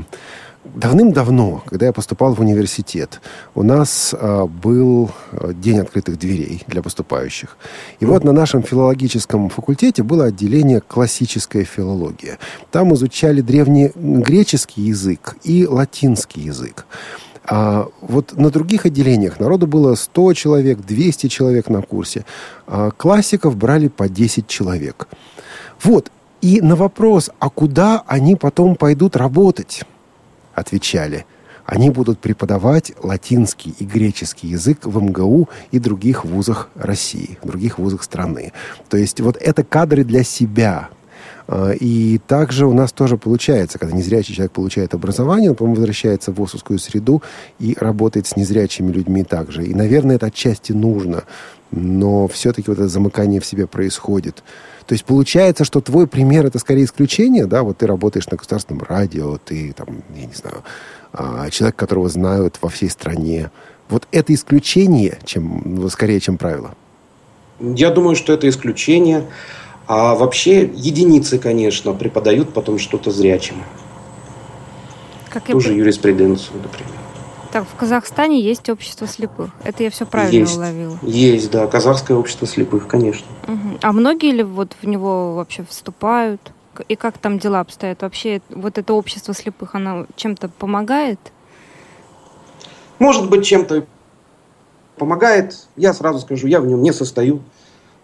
[0.64, 3.22] давным-давно, когда я поступал в университет,
[3.54, 5.12] у нас а, был
[5.54, 7.58] день открытых дверей для поступающих.
[8.00, 12.40] И вот на нашем филологическом факультете было отделение классическая филология.
[12.72, 16.86] Там изучали древнегреческий язык и латинский язык.
[17.48, 22.26] А вот на других отделениях народу было 100 человек, 200 человек на курсе.
[22.68, 25.08] А классиков брали по 10 человек.
[25.84, 26.12] Вот.
[26.42, 29.84] И на вопрос, а куда они потом пойдут работать,
[30.54, 31.26] отвечали,
[31.66, 38.04] они будут преподавать латинский и греческий язык в МГУ и других вузах России, других вузах
[38.04, 38.54] страны.
[38.90, 40.90] То есть вот это кадры для себя,
[41.80, 46.36] и также у нас тоже получается, когда незрячий человек получает образование, он, по-моему, возвращается в
[46.36, 47.22] ВОСовскую среду
[47.60, 49.66] и работает с незрячими людьми также.
[49.66, 51.24] И, наверное, это отчасти нужно,
[51.72, 54.44] но все-таки вот это замыкание в себе происходит.
[54.88, 58.84] То есть получается, что твой пример это скорее исключение, да, вот ты работаешь на государственном
[58.88, 60.64] радио, ты там, я не знаю,
[61.14, 63.52] а, человек, которого знают во всей стране.
[63.90, 66.76] Вот это исключение, чем, ну, скорее, чем правило.
[67.60, 69.26] Я думаю, что это исключение.
[69.88, 73.58] А вообще единицы, конечно, преподают потом что-то зрячим.
[75.30, 75.78] Как Тоже я...
[75.78, 76.94] юриспруденцию, например.
[77.52, 79.50] Так, в Казахстане есть общество слепых.
[79.64, 81.00] Это я все правильно есть, уловила.
[81.04, 83.28] Есть, да, казахское общество слепых, конечно.
[83.48, 83.80] Угу.
[83.82, 86.42] А многие ли вот в него вообще вступают?
[86.90, 88.02] И как там дела обстоят?
[88.02, 91.20] Вообще вот это общество слепых, оно чем-то помогает?
[93.00, 93.86] Может быть, чем-то
[94.98, 95.56] помогает.
[95.76, 97.42] Я сразу скажу, я в нем не состою.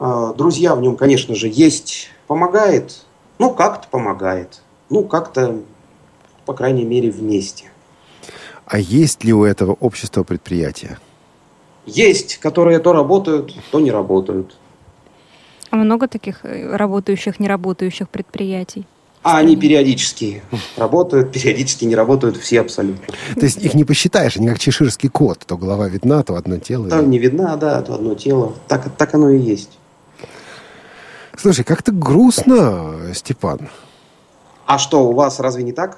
[0.04, 2.10] А, друзья в нем, конечно же, есть.
[2.26, 3.06] Помогает.
[3.38, 4.64] Ну, как-то помогает.
[4.90, 5.60] Ну, как-то,
[6.48, 7.66] по крайней мере, вместе.
[8.66, 10.98] А есть ли у этого общества предприятия?
[11.86, 14.58] Есть, которые то работают, то не работают.
[15.70, 18.88] А много таких э, работающих, не работающих предприятий?
[19.22, 20.42] А они периодически
[20.78, 23.14] работают, периодически не работают все абсолютно.
[23.36, 25.46] То есть их не посчитаешь, они как чеширский кот.
[25.46, 26.90] То голова видна, то одно тело.
[26.90, 28.56] Там не видна, да, то одно тело.
[28.68, 29.78] Так, так оно и есть.
[31.42, 33.68] Слушай, как-то грустно, Степан.
[34.68, 35.98] А что, у вас разве не так?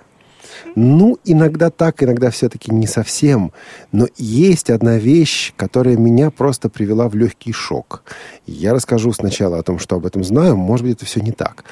[0.75, 3.51] Ну, иногда так, иногда все-таки не совсем.
[3.91, 8.03] Но есть одна вещь, которая меня просто привела в легкий шок.
[8.45, 10.55] Я расскажу сначала о том, что об этом знаю.
[10.55, 11.63] Может быть, это все не так.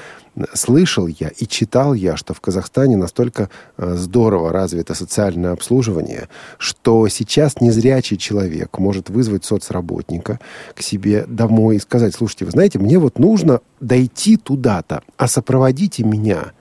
[0.54, 7.10] Слышал я и читал я, что в Казахстане настолько э, здорово развито социальное обслуживание, что
[7.10, 10.40] сейчас незрячий человек может вызвать соцработника
[10.74, 16.06] к себе домой и сказать, слушайте, вы знаете, мне вот нужно дойти туда-то, а сопроводите
[16.06, 16.54] меня.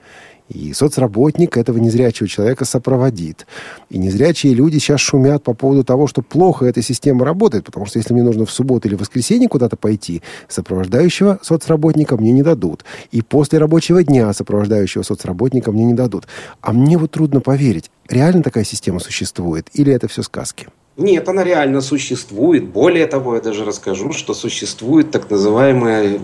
[0.53, 3.47] И соцработник этого незрячего человека сопроводит.
[3.89, 7.99] И незрячие люди сейчас шумят по поводу того, что плохо эта система работает, потому что
[7.99, 12.83] если мне нужно в субботу или воскресенье куда-то пойти, сопровождающего соцработника мне не дадут.
[13.11, 16.27] И после рабочего дня сопровождающего соцработника мне не дадут.
[16.59, 20.67] А мне вот трудно поверить, реально такая система существует или это все сказки?
[20.97, 22.67] Нет, она реально существует.
[22.67, 26.19] Более того, я даже расскажу, что существует так называемое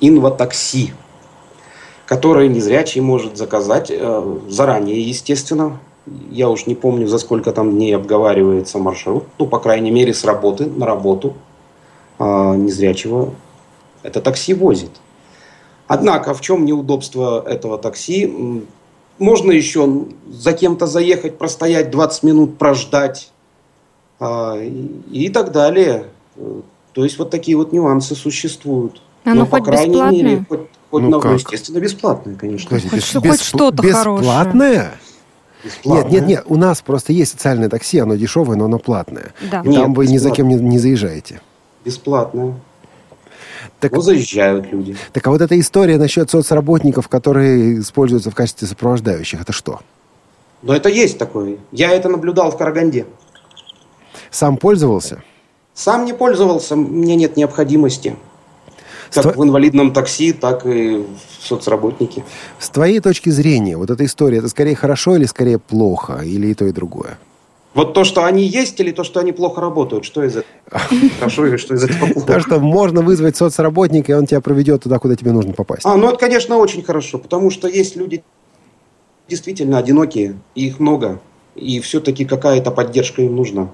[0.00, 0.92] инватакси
[2.12, 5.80] которые незрячий может заказать э, заранее, естественно.
[6.30, 9.24] Я уж не помню, за сколько там дней обговаривается маршрут.
[9.38, 11.32] Ну, по крайней мере, с работы на работу
[12.18, 13.32] а незрячего
[14.02, 14.90] это такси возит.
[15.86, 18.30] Однако, в чем неудобство этого такси?
[19.18, 23.32] Можно еще за кем-то заехать, простоять 20 минут, прождать
[24.20, 26.08] а, и, и так далее.
[26.92, 29.00] То есть вот такие вот нюансы существуют.
[29.24, 30.22] Оно Но, по крайней бесплатное?
[30.22, 32.68] мере, хоть Хоть, ну, ну естественно, бесплатное, конечно.
[32.68, 34.92] Хоть, без, хоть что-то Бесплатное?
[35.64, 36.02] Бесплатное?
[36.02, 36.44] Нет, нет, нет.
[36.48, 39.32] У нас просто есть социальное такси, оно дешевое, но оно платное.
[39.50, 39.62] Да.
[39.62, 40.12] И нет, там вы бесплатное.
[40.12, 41.40] ни за кем не, не заезжаете.
[41.82, 42.56] Бесплатное.
[43.80, 44.94] Так, ну, заезжают люди.
[45.14, 49.80] Так а вот эта история насчет соцработников, которые используются в качестве сопровождающих, это что?
[50.60, 51.56] Ну, это есть такое.
[51.70, 53.06] Я это наблюдал в Караганде.
[54.30, 55.22] Сам пользовался?
[55.72, 58.14] Сам не пользовался, мне нет необходимости.
[59.12, 59.36] Как Ст...
[59.36, 62.24] в инвалидном такси, так и в соцработнике.
[62.58, 66.54] С твоей точки зрения, вот эта история, это скорее хорошо или скорее плохо, или и
[66.54, 67.18] то, и другое?
[67.74, 70.04] Вот то, что они есть, или то, что они плохо работают?
[70.04, 70.46] Что из этого
[71.18, 72.26] хорошо или что из этого плохо?
[72.26, 75.82] То, что можно вызвать соцработника, и он тебя проведет туда, куда тебе нужно попасть.
[75.84, 78.22] А, ну это, конечно, очень хорошо, потому что есть люди
[79.28, 81.20] действительно одинокие, и их много,
[81.54, 83.70] и все-таки какая-то поддержка им нужна.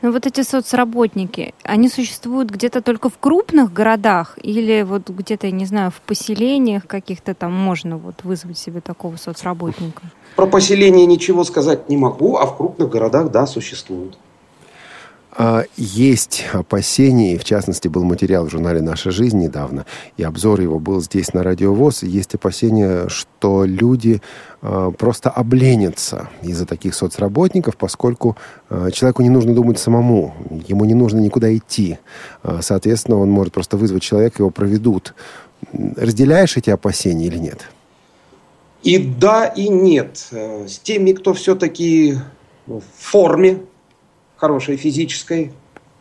[0.00, 5.52] Ну вот эти соцработники, они существуют где-то только в крупных городах или вот где-то, я
[5.52, 10.02] не знаю, в поселениях каких-то там можно вот вызвать себе такого соцработника?
[10.36, 14.16] Про поселение ничего сказать не могу, а в крупных городах, да, существуют.
[15.30, 19.84] А, есть опасения, и в частности был материал в журнале «Наша жизнь» недавно,
[20.16, 22.02] и обзор его был здесь на Радиовоз.
[22.02, 24.22] Есть опасения, что люди
[24.62, 28.36] а, просто обленятся из-за таких соцработников, поскольку
[28.70, 30.34] а, человеку не нужно думать самому,
[30.66, 31.98] ему не нужно никуда идти.
[32.60, 35.14] Соответственно, он может просто вызвать человека, его проведут.
[35.72, 37.68] Разделяешь эти опасения или нет?
[38.82, 40.28] И да, и нет.
[40.30, 42.16] С теми, кто все-таки
[42.66, 43.60] в форме,
[44.38, 45.52] хорошей физической.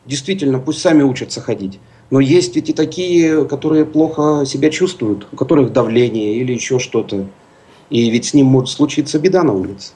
[0.05, 1.79] Действительно, пусть сами учатся ходить.
[2.09, 7.27] Но есть ведь и такие, которые плохо себя чувствуют, у которых давление или еще что-то.
[7.89, 9.91] И ведь с ним может случиться беда на улице.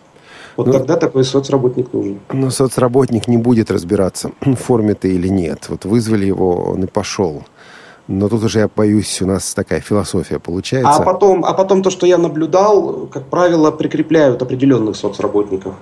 [0.57, 2.19] Вот ну, тогда такой соцработник нужен.
[2.33, 5.67] Но соцработник не будет разбираться, в форме ты или нет.
[5.69, 7.43] Вот вызвали его, он и пошел.
[8.07, 10.91] Но тут уже, я боюсь, у нас такая философия получается.
[10.91, 15.75] А потом, а потом то, что я наблюдал, как правило, прикрепляют определенных соцработников.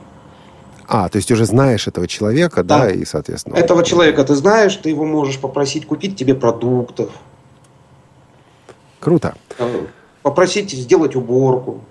[0.91, 3.56] А, то есть уже знаешь этого человека, да, да и, соответственно...
[3.56, 7.12] Этого человека ты знаешь, ты его можешь попросить купить тебе продуктов.
[8.99, 9.36] Круто.
[10.23, 11.82] Попросить сделать уборку.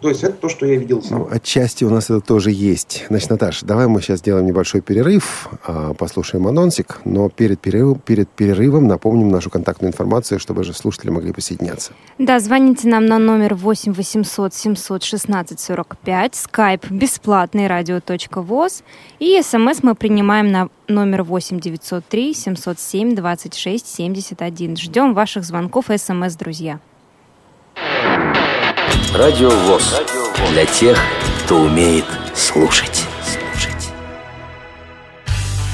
[0.00, 1.20] То есть это то, что я видел сам.
[1.20, 3.04] Ну, отчасти у нас это тоже есть.
[3.08, 8.28] Значит, Наташа, давай мы сейчас сделаем небольшой перерыв, а, послушаем анонсик, но перед перерывом, перед
[8.28, 11.92] перерывом напомним нашу контактную информацию, чтобы же слушатели могли присоединяться.
[12.18, 18.82] Да, звоните нам на номер 8 800 716 45, skype бесплатный радио.воз
[19.18, 24.76] и смс мы принимаем на номер 8 903 707 26 71.
[24.76, 26.80] Ждем ваших звонков и смс, друзья.
[29.14, 30.00] Радио ВОЗ.
[30.52, 30.96] Для тех,
[31.44, 32.04] кто умеет
[32.36, 33.04] слушать.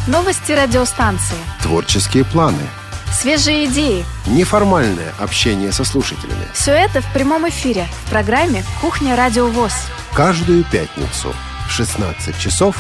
[0.06, 1.36] Новости радиостанции.
[1.62, 2.62] Творческие планы.
[3.12, 4.06] Свежие идеи.
[4.26, 6.46] Неформальное общение со слушателями.
[6.54, 9.74] Все это в прямом эфире в программе «Кухня Радио ВОЗ».
[10.14, 11.34] Каждую пятницу
[11.68, 12.74] в 16 часов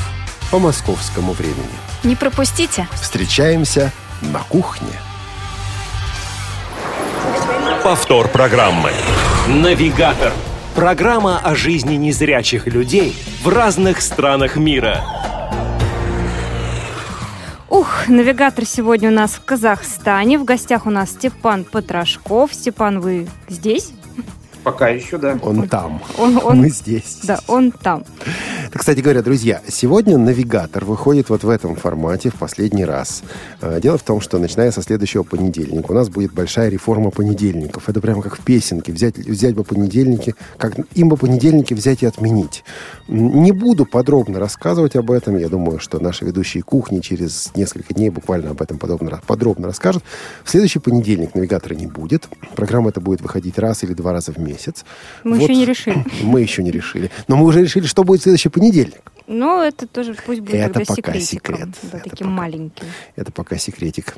[0.50, 1.68] по московскому времени.
[2.02, 2.88] Не пропустите.
[2.94, 3.92] Встречаемся
[4.22, 4.92] на кухне.
[7.82, 8.92] Повтор программы.
[9.48, 10.32] Навигатор.
[10.74, 15.04] Программа о жизни незрячих людей в разных странах мира.
[17.68, 20.40] Ух, навигатор сегодня у нас в Казахстане.
[20.40, 22.52] В гостях у нас Степан Потрошков.
[22.52, 23.92] Степан, вы здесь?
[24.64, 25.38] Пока еще, да.
[25.40, 26.02] Он там.
[26.18, 27.20] Он, он, Мы здесь.
[27.22, 28.02] Да, он там.
[28.72, 33.22] Кстати говоря, друзья, сегодня навигатор выходит вот в этом формате в последний раз.
[33.60, 37.88] Э, Дело в том, что начиная со следующего понедельника у нас будет большая реформа понедельников.
[37.88, 38.92] Это прямо как в песенке.
[38.92, 42.64] Взять, взять бы понедельники, как им бы понедельники взять и отменить.
[43.08, 45.36] Не буду подробно рассказывать об этом.
[45.38, 50.02] Я думаю, что наши ведущие кухни через несколько дней буквально об этом подробно, подробно расскажут.
[50.44, 52.28] В следующий понедельник навигатора не будет.
[52.54, 54.84] Программа эта будет выходить раз или два раза в месяц.
[55.24, 56.04] Мы еще не решили.
[56.22, 57.10] Мы еще не решили.
[57.28, 59.00] Но мы уже решили, что будет в следующий понедельник.
[59.26, 61.56] Ну, это тоже пусть будет Это тогда пока секретиком.
[61.56, 61.68] секрет.
[61.82, 62.30] Да, Это таким пока.
[62.36, 62.86] маленьким.
[63.16, 64.16] Это пока секретик.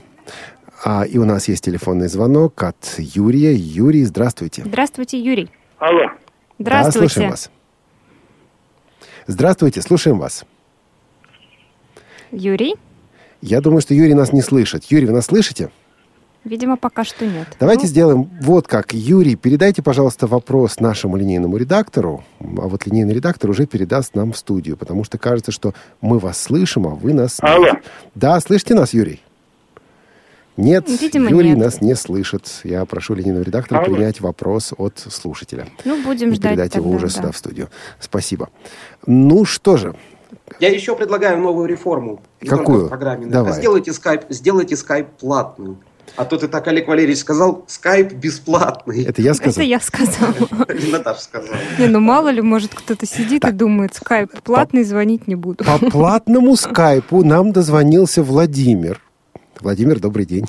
[0.85, 3.55] А, и у нас есть телефонный звонок от Юрия.
[3.55, 4.63] Юрий, здравствуйте.
[4.65, 5.51] Здравствуйте, Юрий.
[5.79, 6.03] Алло.
[6.07, 6.15] Да,
[6.59, 7.09] Здравствуйте.
[7.09, 7.51] слушаем вас.
[9.27, 10.45] Здравствуйте, слушаем вас.
[12.31, 12.75] Юрий?
[13.41, 14.85] Я думаю, что Юрий нас не слышит.
[14.85, 15.71] Юрий, вы нас слышите?
[16.49, 17.47] Видимо, пока что нет.
[17.61, 18.95] Давайте Ну, сделаем вот как.
[18.95, 24.39] Юрий, передайте, пожалуйста, вопрос нашему линейному редактору, а вот линейный редактор уже передаст нам в
[24.39, 27.51] студию, потому что кажется, что мы вас слышим, а вы нас нет.
[27.53, 27.69] Алло.
[28.15, 29.23] Да, слышите нас, Юрий?
[30.57, 31.59] Нет, Видимо, Юрий нет.
[31.59, 32.49] нас не слышит.
[32.65, 33.95] Я прошу линейного редактора Алло.
[33.95, 35.69] принять вопрос от слушателя.
[35.85, 37.13] Ну, будем и ждать передать его тогда, уже да.
[37.13, 37.69] сюда в студию.
[38.01, 38.49] Спасибо.
[39.07, 39.95] Ну что же,
[40.59, 42.21] Я еще предлагаю новую реформу.
[42.41, 42.67] Не Какую?
[42.67, 43.27] только в программе.
[43.27, 43.53] Давай.
[43.53, 45.79] Сделайте скайп, сделайте скайп платным.
[46.17, 49.05] А то ты так, Олег Валерьевич, сказал, скайп бесплатный.
[49.05, 49.53] это я сказал.
[49.53, 50.35] Это я сказала.
[50.75, 51.57] И Наташа сказала.
[51.79, 55.65] Не, ну мало ли, может, кто-то сидит и думает, скайп платный, звонить не буду.
[55.65, 59.01] По платному скайпу нам дозвонился Владимир.
[59.61, 60.47] Владимир, добрый день.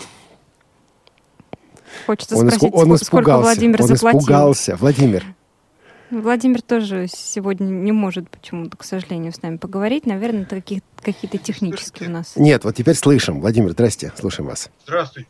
[2.06, 3.44] Хочется Он, спросить, он ско- сколько испугался.
[3.44, 4.20] Владимир он заплатил.
[4.20, 4.76] испугался.
[4.76, 5.24] Владимир,
[6.12, 10.06] Владимир тоже сегодня не может почему-то, к сожалению, с нами поговорить.
[10.08, 12.34] Наверное, это какие-то технические у нас.
[12.36, 13.42] нет, вот теперь слышим.
[13.42, 14.70] Владимир, здрасте, слушаем вас.
[14.86, 15.30] Здравствуйте.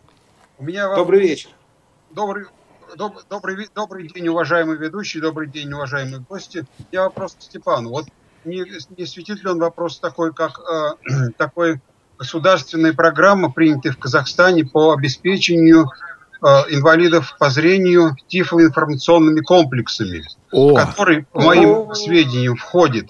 [0.60, 1.52] У меня вам Добрый вечер.
[2.12, 2.48] добрый,
[2.98, 6.66] доб- добрый, добрый день, уважаемый ведущий, добрый день, уважаемые гости.
[6.92, 7.92] Я вопрос к Степану.
[7.92, 8.08] Вот
[8.44, 8.66] не,
[8.98, 11.80] не светит ли он вопрос такой, как э, такой
[12.18, 15.86] государственная программа, принятая в Казахстане по обеспечению
[16.42, 23.08] э, инвалидов по зрению тифлоинформационными комплексами, О, в который, по моим сведениям, входит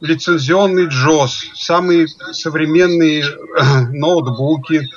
[0.00, 4.88] лицензионный JOS, самые современные э, ноутбуки,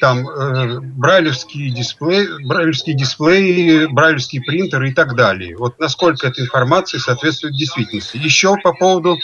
[0.00, 5.56] там э, брайлевские дисплеи, брайлевские дисплеи, брайлевские принтеры и так далее.
[5.56, 8.16] Вот насколько эта информация соответствует действительности.
[8.16, 9.18] Еще по поводу э,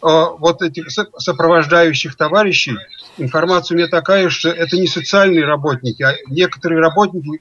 [0.00, 2.76] вот этих со- сопровождающих товарищей,
[3.18, 7.40] информация у меня такая, что это не социальные работники, а некоторые работники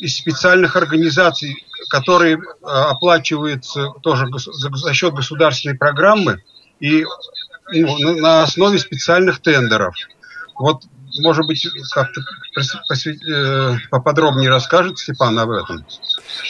[0.00, 6.42] из специальных организаций, которые э, оплачиваются тоже за, за счет государственной программы
[6.80, 7.04] и
[7.72, 9.94] ну, на основе специальных тендеров.
[10.58, 10.82] Вот,
[11.20, 12.20] может быть, как-то
[13.28, 15.84] э, поподробнее расскажет Степан об этом.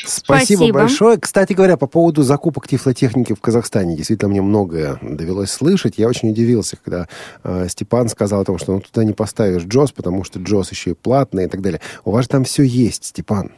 [0.05, 0.79] спасибо, Спасибо.
[0.79, 1.18] большое.
[1.18, 5.94] Кстати говоря, по поводу закупок тифлотехники в Казахстане, действительно, мне многое довелось слышать.
[5.98, 7.09] Я очень удивился, когда
[7.44, 10.90] э, Степан сказал о том, что ну, туда не поставишь Джос, потому что Джос еще
[10.90, 11.81] и платный и так далее.
[12.05, 13.53] У вас же там все есть, Степан.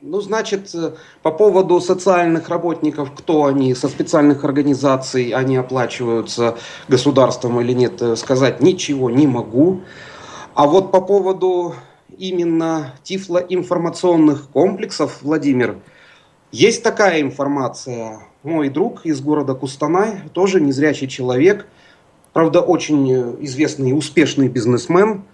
[0.00, 6.56] Ну, значит, э, по поводу социальных работников, кто они, со специальных организаций, они оплачиваются
[6.86, 9.80] государством или нет, э, сказать ничего не могу.
[10.54, 11.74] А вот по поводу
[12.16, 15.78] именно тифлоинформационных комплексов, Владимир,
[16.52, 18.20] есть такая информация.
[18.44, 21.66] Мой друг из города Кустанай, тоже незрячий человек,
[22.32, 25.24] правда, очень э, известный и успешный бизнесмен,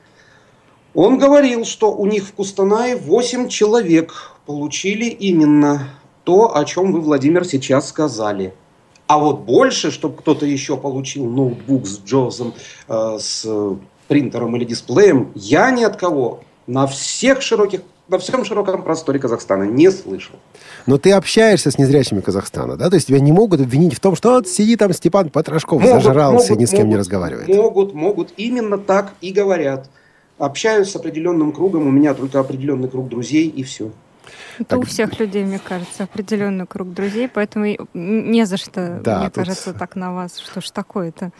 [0.95, 5.89] он говорил, что у них в Кустанае 8 человек получили именно
[6.25, 8.55] то, о чем вы, Владимир, сейчас сказали.
[9.07, 12.55] А вот больше, чтобы кто-то еще получил ноутбук с Джозом,
[12.89, 13.47] э, с
[14.09, 19.65] принтером или дисплеем, я ни от кого на всех широких, на всем широком просторе Казахстана
[19.65, 20.37] не слышал.
[20.87, 22.89] Но ты общаешься с незрячими Казахстана, да?
[22.89, 26.53] То есть тебя не могут обвинить в том, что вот сиди там Степан Потрошков, зажрался,
[26.53, 27.49] могут, ни с кем не могут, разговаривает.
[27.49, 29.91] Могут, могут, именно так и говорят.
[30.39, 33.91] Общаюсь с определенным кругом, у меня только определенный круг друзей и все.
[34.59, 39.19] Это Так- у всех людей, мне кажется, определенный круг друзей, поэтому не за что, Да,
[39.21, 40.39] мне тут- кажется, так на вас.
[40.39, 41.31] Что ж такое-то?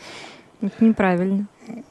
[0.61, 1.47] Это неправильно.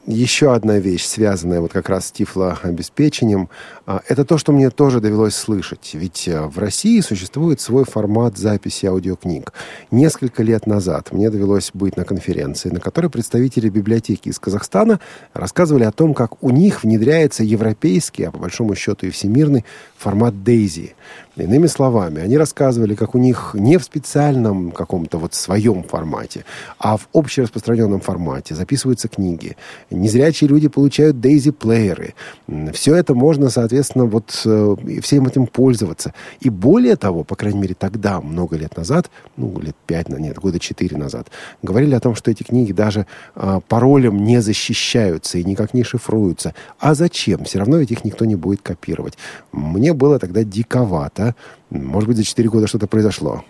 [0.07, 3.49] Еще одна вещь, связанная вот как раз с тифлообеспечением,
[3.87, 5.91] а, это то, что мне тоже довелось слышать.
[5.95, 9.53] Ведь э, в России существует свой формат записи аудиокниг.
[9.91, 15.01] Несколько лет назад мне довелось быть на конференции, на которой представители библиотеки из Казахстана
[15.33, 19.65] рассказывали о том, как у них внедряется европейский, а по большому счету и всемирный
[19.97, 20.93] формат Daisy.
[21.37, 26.45] Иными словами, они рассказывали, как у них не в специальном каком-то вот своем формате,
[26.79, 29.57] а в общераспространенном формате записываются книги.
[29.91, 32.15] Незрячие люди получают Daisy-плееры.
[32.73, 36.15] Все это можно, соответственно, вот э, всем этим пользоваться.
[36.39, 40.61] И более того, по крайней мере, тогда, много лет назад, ну, лет пять, нет, года
[40.61, 41.29] четыре назад,
[41.63, 46.55] говорили о том, что эти книги даже э, паролем не защищаются и никак не шифруются.
[46.79, 47.43] А зачем?
[47.45, 49.19] Все равно ведь их никто не будет копировать.
[49.51, 51.35] Мне было тогда диковато да?
[51.71, 53.45] Может быть, за 4 года что-то произошло.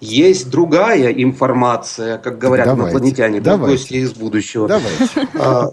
[0.00, 4.68] Есть другая информация, как говорят давайте, инопланетяне, да, гости из будущего.
[4.68, 5.28] Давайте.
[5.40, 5.70] А,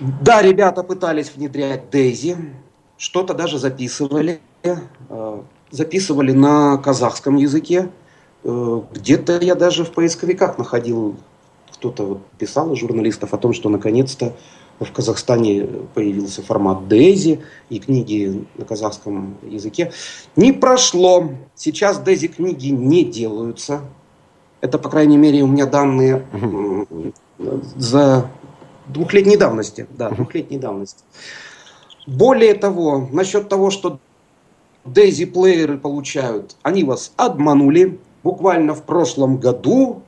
[0.00, 2.36] да, ребята пытались внедрять Дейзи,
[2.98, 4.40] что-то даже записывали,
[5.08, 7.88] а, записывали на казахском языке.
[8.44, 11.16] Э, где-то я даже в поисковиках находил,
[11.72, 14.36] кто-то вот писал из журналистов о том, что наконец-то
[14.80, 19.92] в Казахстане появился формат Дези и книги на казахском языке.
[20.36, 21.30] Не прошло.
[21.54, 23.80] Сейчас Дези книги не делаются.
[24.60, 26.24] Это, по крайней мере, у меня данные
[27.76, 28.30] за
[28.86, 29.86] двухлетней давности.
[29.90, 31.02] Да, двухлетней давности.
[32.06, 33.98] Более того, насчет того, что
[34.84, 37.98] Дейзи плееры получают, они вас обманули.
[38.22, 40.02] Буквально в прошлом году,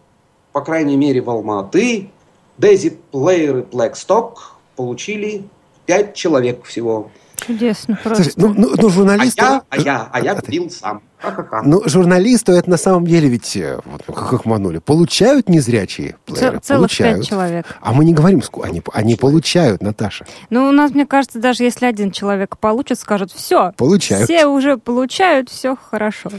[0.52, 2.10] по крайней мере в Алматы,
[2.58, 4.34] Дейзи плееры Blackstock
[4.76, 5.44] получили
[5.86, 7.10] пять человек всего.
[7.46, 8.24] Чудесно просто.
[8.24, 9.42] Слушай, ну, ну, ну журналисту...
[9.42, 11.02] А я, а я, а я купил сам.
[11.18, 11.62] Ха-ха-ха.
[11.64, 16.60] Ну, журналисту это на самом деле ведь, э, вот, как их манули, получают незрячие плееры?
[16.60, 17.18] Целых получают.
[17.18, 17.66] пять человек.
[17.80, 20.26] А мы не говорим, они, они получают, Наташа.
[20.48, 23.72] Ну, у нас, мне кажется, даже если один человек получит, скажут, все.
[23.76, 24.24] Получают.
[24.24, 26.30] Все уже получают, все хорошо.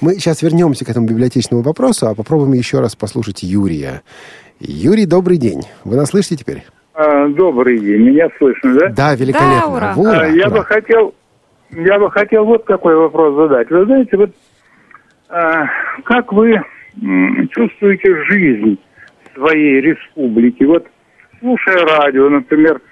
[0.00, 4.02] Мы сейчас вернемся к этому библиотечному вопросу, а попробуем еще раз послушать Юрия.
[4.58, 5.62] Юрий, добрый день.
[5.84, 6.64] Вы нас слышите теперь?
[7.02, 8.88] А, добрый день, меня слышно, да?
[8.90, 9.60] Да, великолепно.
[9.60, 9.94] Да, ура.
[9.96, 10.20] ура.
[10.20, 10.58] А, я ура.
[10.58, 11.14] бы хотел,
[11.70, 13.70] я бы хотел вот какой вопрос задать.
[13.70, 14.30] Вы знаете, вот
[15.30, 15.64] а,
[16.04, 16.60] как вы
[17.52, 18.78] чувствуете жизнь
[19.34, 20.64] своей республики?
[20.64, 20.86] Вот
[21.38, 22.82] слушая радио, например,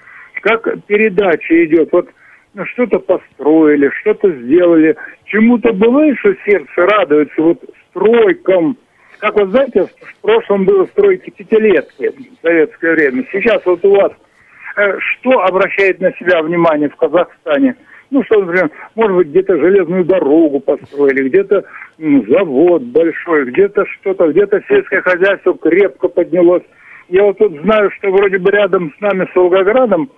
[0.41, 2.09] как передача идет, вот
[2.55, 4.95] ну, что-то построили, что-то сделали,
[5.25, 8.75] чему-то бывает, что сердце радуется, вот стройкам,
[9.19, 13.25] как вот знаете, в прошлом было строить пятилетки в советское время.
[13.31, 14.11] Сейчас вот у вас
[14.77, 17.75] э, что обращает на себя внимание в Казахстане?
[18.11, 21.63] Ну, что, например, может быть, где-то железную дорогу построили, где-то
[21.99, 26.63] завод большой, где-то что-то, где-то сельское хозяйство крепко поднялось.
[27.09, 30.09] Я вот тут знаю, что вроде бы рядом с нами, с Волгоградом,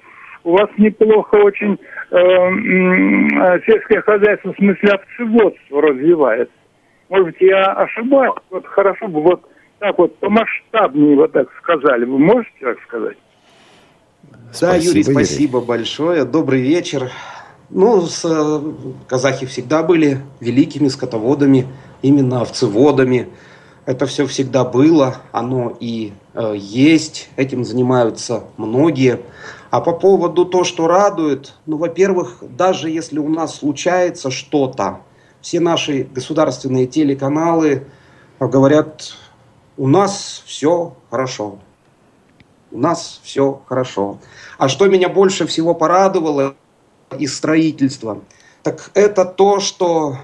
[0.43, 1.77] у вас неплохо очень
[2.11, 6.53] э, э, сельское хозяйство в смысле овцеводство развивается.
[7.11, 8.35] Может быть, я ошибаюсь.
[8.49, 9.41] Вот хорошо бы вот
[9.79, 12.05] так вот помасштабнее вот так сказали.
[12.05, 13.17] Вы можете так сказать?
[14.61, 15.67] Да, Юрий, спасибо Юрий.
[15.67, 16.23] большое.
[16.23, 17.11] Добрый вечер.
[17.69, 18.61] Ну, с, э,
[19.09, 21.67] казахи всегда были великими скотоводами,
[22.01, 23.27] именно овцеводами.
[23.85, 29.19] Это все всегда было, оно и э, есть, этим занимаются многие.
[29.69, 35.01] А по поводу то, что радует, ну, во-первых, даже если у нас случается что-то,
[35.41, 37.85] все наши государственные телеканалы
[38.39, 39.13] говорят,
[39.77, 41.59] у нас все хорошо.
[42.71, 44.19] У нас все хорошо.
[44.57, 46.55] А что меня больше всего порадовало
[47.17, 48.21] из строительства,
[48.63, 50.17] так это то, что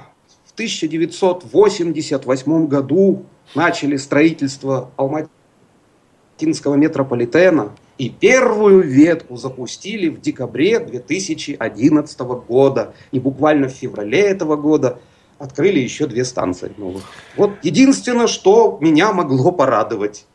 [0.46, 12.94] в 1988 году начали строительство Алматинского метрополитена– и первую ветку запустили в декабре 2011 года.
[13.12, 15.00] И буквально в феврале этого года
[15.40, 17.04] открыли еще две станции новых.
[17.36, 20.26] Вот единственное, что меня могло порадовать.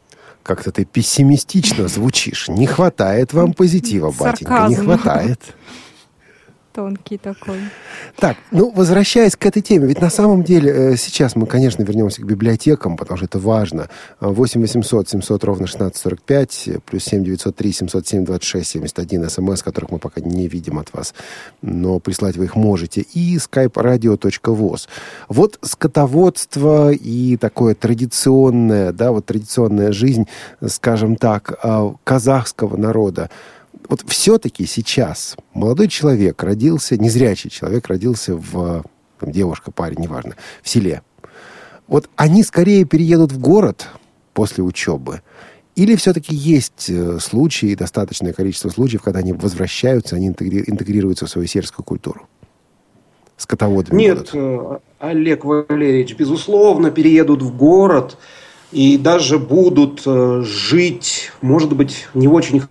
[0.42, 2.48] Как-то ты пессимистично звучишь.
[2.48, 5.40] Не хватает вам позитива, батенька, не хватает
[6.72, 7.58] тонкий такой.
[8.16, 12.22] Так, ну, возвращаясь к этой теме, ведь на самом деле э, сейчас мы, конечно, вернемся
[12.22, 13.88] к библиотекам, потому что это важно.
[14.20, 20.20] 8 800 700 ровно 1645, плюс 7 903 707 26 71 смс, которых мы пока
[20.20, 21.14] не видим от вас,
[21.60, 24.88] но прислать вы их можете, и skype radio.voz.
[25.28, 30.26] Вот скотоводство и такое традиционное, да, вот традиционная жизнь,
[30.66, 33.30] скажем так, э, казахского народа,
[33.88, 38.84] вот все-таки сейчас молодой человек родился, незрячий человек родился в,
[39.18, 41.02] там, девушка, парень, неважно, в селе.
[41.86, 43.88] Вот они скорее переедут в город
[44.32, 45.22] после учебы,
[45.74, 51.46] Или все-таки есть э, случаи, достаточное количество случаев, когда они возвращаются, они интегрируются в свою
[51.46, 52.28] сельскую культуру?
[53.36, 54.30] Скотоводами Нет, будут?
[54.34, 58.18] Э, Олег Валерьевич, безусловно, переедут в город
[58.70, 62.62] и даже будут э, жить, может быть, не в очень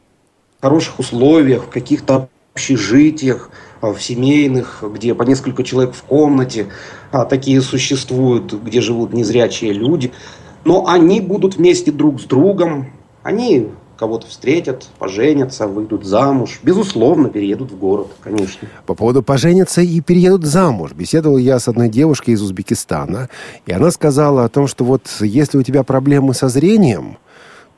[0.61, 3.49] хороших условиях, в каких-то общежитиях,
[3.81, 6.67] в семейных, где по несколько человек в комнате,
[7.11, 10.11] а такие существуют, где живут незрячие люди–
[10.63, 12.91] но они будут вместе друг с другом,
[13.23, 16.59] они кого-то встретят, поженятся, выйдут замуж.
[16.63, 18.67] Безусловно, переедут в город, конечно.
[18.87, 20.93] По поводу поженятся и переедут замуж.
[20.93, 23.29] Беседовал я с одной девушкой из Узбекистана,
[23.67, 27.17] и она сказала о том, что вот если у тебя проблемы со зрением,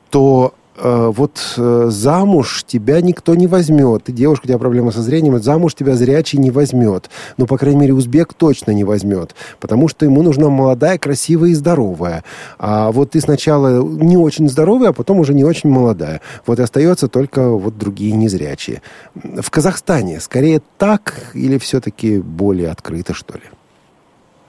[0.08, 4.04] то Э, вот э, замуж тебя никто не возьмет.
[4.04, 7.10] Ты девушка, у тебя проблемы со зрением, замуж тебя зрячий не возьмет.
[7.36, 9.34] Ну, по крайней мере, узбек точно не возьмет.
[9.60, 12.24] Потому что ему нужна молодая, красивая и здоровая.
[12.58, 16.20] А вот ты сначала не очень здоровая, а потом уже не очень молодая.
[16.46, 18.82] Вот и остается только вот другие незрячие.
[19.14, 23.44] В Казахстане скорее так или все-таки более открыто, что ли?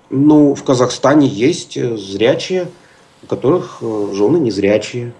[0.09, 2.67] Ну, в Казахстане есть э, зрячие,
[3.21, 5.13] у которых жены незрячие.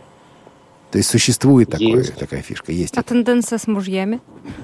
[0.95, 2.95] То есть существует такое, такая фишка, есть.
[2.95, 3.09] А это.
[3.09, 4.21] тенденция с мужьями?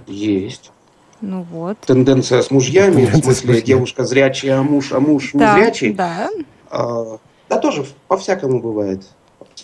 [0.08, 0.72] Есть.
[1.20, 1.78] Ну вот.
[1.80, 5.92] Тенденция с мужьями, тенденция в смысле девушка зрячая, а муж, а муж да, незрячий.
[5.92, 6.30] Да.
[6.70, 7.18] А,
[7.50, 9.04] да, тоже по-всякому бывает.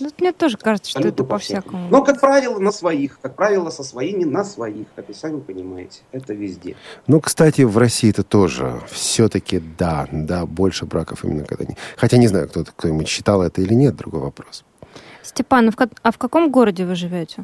[0.02, 1.88] Ну, мне тоже кажется, что это по-всякому.
[1.90, 3.18] Но, как правило, на своих.
[3.22, 4.88] Как правило, со своими на своих.
[4.94, 6.02] Как вы сами понимаете.
[6.12, 6.76] Это везде.
[7.08, 10.10] Ну, кстати, в России это тоже все-таки да.
[10.12, 11.78] Да, больше браков именно когда не...
[11.96, 14.66] Хотя не знаю, кто, кто-нибудь считал это или нет, другой вопрос.
[15.28, 15.72] Степан,
[16.04, 17.44] а в каком городе вы живете?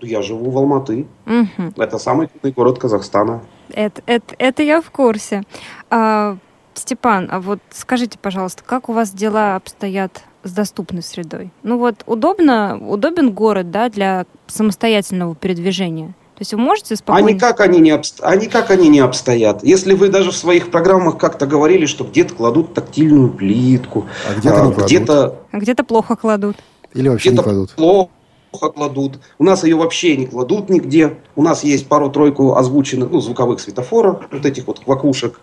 [0.00, 1.06] Я живу в Алматы.
[1.26, 1.82] Угу.
[1.82, 3.42] Это самый крупный город Казахстана.
[3.72, 5.42] Это, это, это я в курсе.
[5.90, 6.36] А,
[6.74, 11.50] Степан, а вот скажите, пожалуйста, как у вас дела обстоят с доступной средой?
[11.62, 16.14] Ну вот удобно, удобен город, да, для самостоятельного передвижения?
[16.34, 17.28] То есть вы можете спокойно...
[17.28, 18.18] А никак они не, обст...
[18.20, 19.62] а никак они не обстоят.
[19.62, 24.62] Если вы даже в своих программах как-то говорили, что где-то кладут тактильную плитку, а где-то
[24.62, 25.38] а, где-то...
[25.52, 26.56] А где-то плохо кладут.
[26.92, 27.70] Или вообще где-то не кладут.
[27.76, 28.10] плохо
[28.50, 29.20] кладут.
[29.38, 31.18] У нас ее вообще не кладут нигде.
[31.36, 35.38] У нас есть пару-тройку озвученных, ну, звуковых светофоров, вот этих вот квакушек.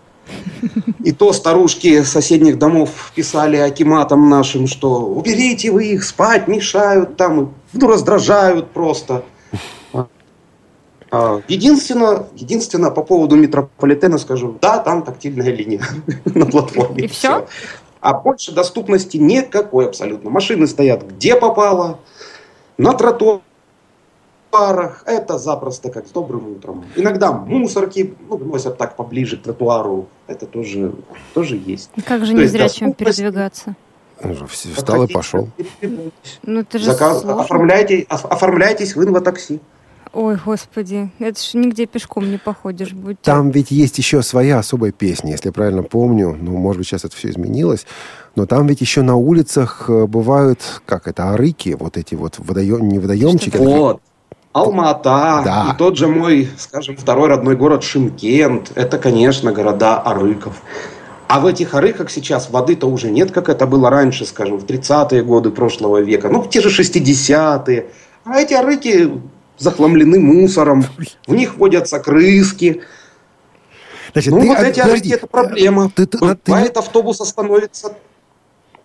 [1.03, 7.53] И то старушки соседних домов писали акиматам нашим, что уберите вы их, спать мешают, там,
[7.73, 9.23] ну, раздражают просто.
[11.11, 15.83] А, единственное, единственное, по поводу метрополитена скажу, да, там тактильная линия
[16.25, 17.03] на платформе.
[17.03, 17.47] И все?
[17.99, 20.29] А больше доступности никакой абсолютно.
[20.29, 21.99] Машины стоят где попало,
[22.77, 23.43] на тротуарах.
[25.05, 26.85] Это запросто как с добрым утром.
[26.95, 30.07] Иногда мусорки ну, носят так поближе к тротуару.
[30.27, 30.93] Это тоже,
[31.33, 31.89] тоже есть.
[32.05, 33.75] Как же незрячим передвигаться?
[34.47, 35.49] Встал и пошел.
[36.43, 37.25] Ну, это же Заказ...
[37.25, 39.59] Оформляйте, оформляйтесь в инватакси.
[40.13, 42.91] Ой, господи, это ж нигде пешком не походишь.
[42.91, 46.37] Будь Там ведь есть еще своя особая песня, если я правильно помню.
[46.39, 47.85] Ну, может быть, сейчас это все изменилось.
[48.35, 52.89] Но там ведь еще на улицах э, бывают, как это, арыки, вот эти вот водоем,
[52.89, 53.55] не водоемчики.
[53.55, 54.01] Вот.
[54.51, 55.69] Алмата да.
[55.71, 58.73] и тот же мой, скажем, второй родной город Шимкент.
[58.75, 60.61] Это, конечно, города арыков.
[61.29, 65.23] А в этих арыках сейчас воды-то уже нет, как это было раньше, скажем, в 30-е
[65.23, 66.27] годы прошлого века.
[66.27, 67.85] Ну, в те же 60-е.
[68.25, 69.09] А эти арыки
[69.61, 70.83] захламлены мусором,
[71.27, 72.81] в них водятся крыски.
[74.13, 75.91] Значит, ну, ты, вот эти подожди, это проблема.
[75.95, 76.79] Ты, ты, Бывает, ты...
[76.79, 77.93] автобус остановится.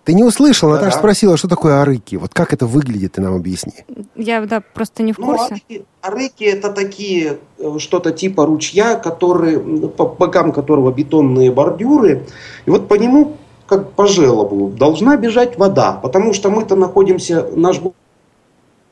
[0.04, 0.76] Ты не услышал, да.
[0.76, 2.14] Наташа спросила, что такое арыки.
[2.14, 3.72] Вот как это выглядит, ты нам объясни.
[4.14, 5.60] Я, да, просто не в ну, курсе.
[5.68, 12.24] Ну, арыки это такие, э, что-то типа ручья, которые, по бокам которого бетонные бордюры.
[12.66, 15.98] И вот по нему, как по желобу, должна бежать вода.
[16.00, 17.80] Потому что мы-то находимся, наш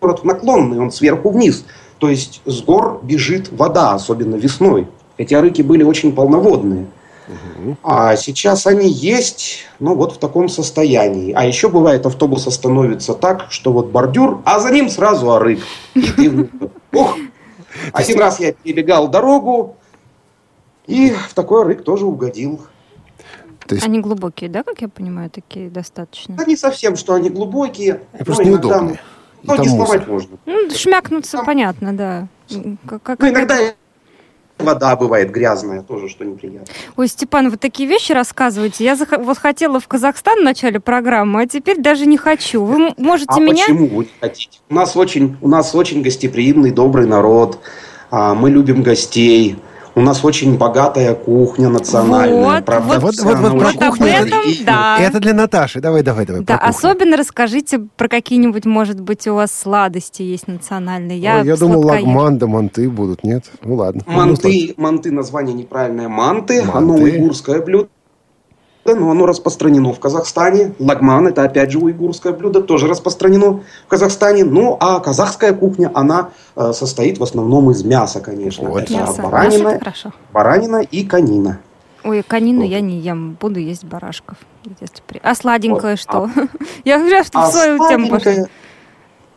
[0.05, 1.65] город наклонный, он сверху вниз.
[1.99, 4.87] То есть с гор бежит вода, особенно весной.
[5.17, 6.87] Эти арыки были очень полноводные.
[7.83, 11.33] А сейчас они есть, ну вот в таком состоянии.
[11.33, 15.61] А еще бывает, автобус остановится так, что вот бордюр, а за ним сразу арык.
[15.95, 16.51] И ты,
[16.93, 17.17] ох,
[17.93, 19.77] один раз я перебегал дорогу,
[20.87, 22.61] и в такой арык тоже угодил.
[23.67, 23.87] То есть...
[23.87, 26.35] Они глубокие, да, как я понимаю, такие достаточно?
[26.37, 28.03] Да не совсем, что они глубокие.
[28.19, 29.01] Просто неудобные.
[29.45, 30.37] Ноги сломать можно.
[30.47, 31.47] Ну, шмякнуться, Там...
[31.47, 32.29] понятно, да.
[32.87, 33.57] Как, как ну, иногда
[34.59, 36.73] вода бывает грязная, тоже что неприятно.
[36.97, 38.85] Ой, Степан, вы такие вещи рассказываете.
[38.85, 39.09] Я зах...
[39.19, 42.65] вот хотела в Казахстан в начале программы, а теперь даже не хочу.
[42.65, 43.65] Вы можете а меня...
[43.65, 44.59] почему вы не хотите?
[44.69, 47.59] У нас очень, у нас очень гостеприимный, добрый народ.
[48.11, 49.57] А, мы любим гостей.
[49.97, 52.57] У нас очень богатая кухня национальная.
[52.57, 54.07] Вот, правда, вот, вот, вот, вот про кухню.
[54.07, 54.37] Это,
[54.67, 54.99] да.
[54.99, 55.81] это для Наташи.
[55.81, 56.43] Давай, давай, давай.
[56.43, 61.19] Да, особенно расскажите про какие-нибудь, может быть, у вас сладости есть национальные.
[61.19, 63.23] Я, Ой, я думал, лагман да манты будут.
[63.23, 63.45] Нет?
[63.63, 64.03] Ну ладно.
[64.07, 66.09] Манты, манты название неправильное.
[66.09, 66.77] Манты, манты.
[66.77, 67.89] оно уйгурское блюдо
[68.93, 70.75] но оно распространено в Казахстане.
[70.79, 74.45] Лагман– это, опять же, уйгурское блюдо, тоже распространено в Казахстане.
[74.45, 78.69] Ну, а казахская кухня, она э, состоит в основном из мяса, конечно.
[78.69, 78.83] Вот.
[78.83, 79.23] Это мясо.
[79.23, 80.13] Баранина, это хорошо.
[80.33, 81.61] баранина и конина.
[82.05, 82.69] Ой, конину вот.
[82.69, 84.37] я не ем, буду есть барашков.
[85.23, 86.01] А сладенькое вот.
[86.01, 86.25] что?
[86.25, 86.49] А,
[86.85, 88.33] я уже в а свою тему пошла.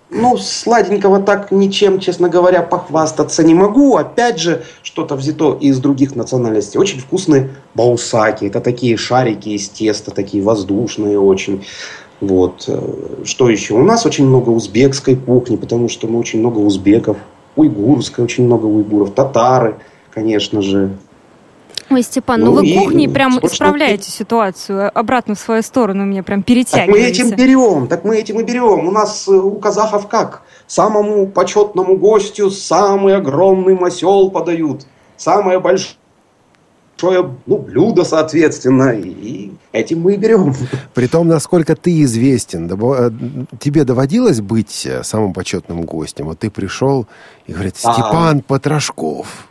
[0.10, 3.98] Ну, сладенького так ничем, честно говоря, похвастаться не могу.
[3.98, 6.80] Опять же, что-то взято из других национальностей.
[6.80, 8.46] Очень вкусные баусаки.
[8.46, 11.66] Это такие шарики из теста, такие воздушные очень.
[12.22, 12.64] Вот.
[12.68, 13.74] Э, что еще?
[13.74, 17.18] У нас очень много узбекской кухни, потому что мы очень много узбеков.
[17.58, 19.12] Уйгурской очень много уйгуров.
[19.12, 19.76] Татары,
[20.14, 20.92] конечно же.
[21.90, 26.24] Ой, Степан, ну, ну вы кухней прям собственно, исправляете ситуацию обратно в свою сторону, меня
[26.24, 26.92] прям перетягиваете.
[26.92, 28.88] Так мы этим берем, так мы этим и берем.
[28.88, 30.44] У нас э, у казахов как?
[30.68, 34.86] Самому почетному гостю самый огромный масел подают,
[35.16, 35.96] самое большое
[37.46, 40.54] ну, блюдо, соответственно, и этим мы и берем.
[40.94, 43.12] При том, насколько ты известен, э,
[43.60, 46.26] тебе доводилось быть э, самым почетным гостем?
[46.26, 47.08] Вот ты пришел
[47.46, 48.42] и говорит, Степан а...
[48.42, 49.48] Потрошков.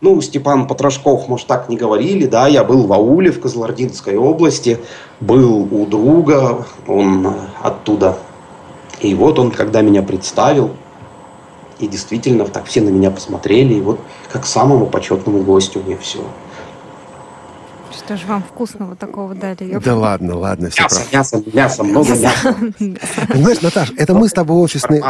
[0.00, 4.78] Ну, Степан Потрошков, может, так не говорили, да, я был в ауле в Козлординской области,
[5.20, 8.16] был у друга, он оттуда.
[9.00, 10.70] И вот он, когда меня представил,
[11.78, 14.00] и действительно так все на меня посмотрели, и вот
[14.32, 16.24] как самому почетному гостю мне все.
[17.92, 19.64] Что же вам вкусного такого дали?
[19.64, 22.56] Я да ладно, ладно, все мясо, мясо, мясо, много мяса.
[23.34, 25.02] Знаешь, Наташ, это мы с тобой офисные...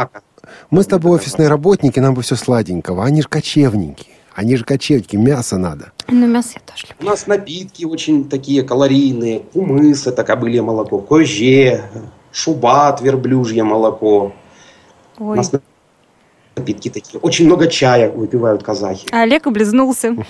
[0.69, 4.07] Мы с тобой офисные работники, нам бы все сладенького, они же кочевники.
[4.33, 5.91] Они же кочевники, мясо надо.
[6.07, 7.07] Ну, мясо я тоже люблю.
[7.07, 9.39] У нас напитки очень такие калорийные.
[9.53, 10.99] Кумыс– это кобылье молоко.
[10.99, 11.83] Коже,
[12.31, 14.33] шубат– верблюжье молоко.
[15.17, 15.33] Ой.
[15.33, 15.51] У нас
[16.55, 17.19] напитки такие.
[17.19, 19.07] Очень много чая выпивают казахи.
[19.11, 20.15] А Олег облизнулся.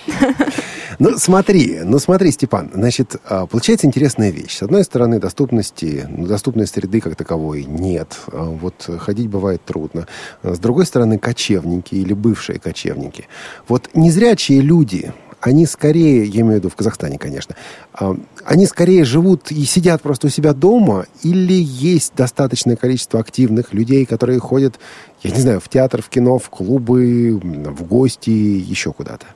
[0.98, 4.58] Ну, смотри, ну смотри, Степан, значит, а, получается интересная вещь.
[4.58, 8.18] С одной стороны, доступности, ну, доступной среды как таковой нет.
[8.28, 10.06] А, вот ходить бывает трудно.
[10.42, 13.26] С другой стороны, кочевники или бывшие кочевники.
[13.68, 15.12] Вот незрячие люди,
[15.42, 17.56] они скорее, я имею в виду в Казахстане, конечно,
[17.92, 23.74] а, они скорее живут и сидят просто у себя дома, или есть достаточное количество активных
[23.74, 24.76] людей, которые ходят,
[25.22, 29.26] я не знаю, в театр, в кино, в клубы, в гости, еще куда-то?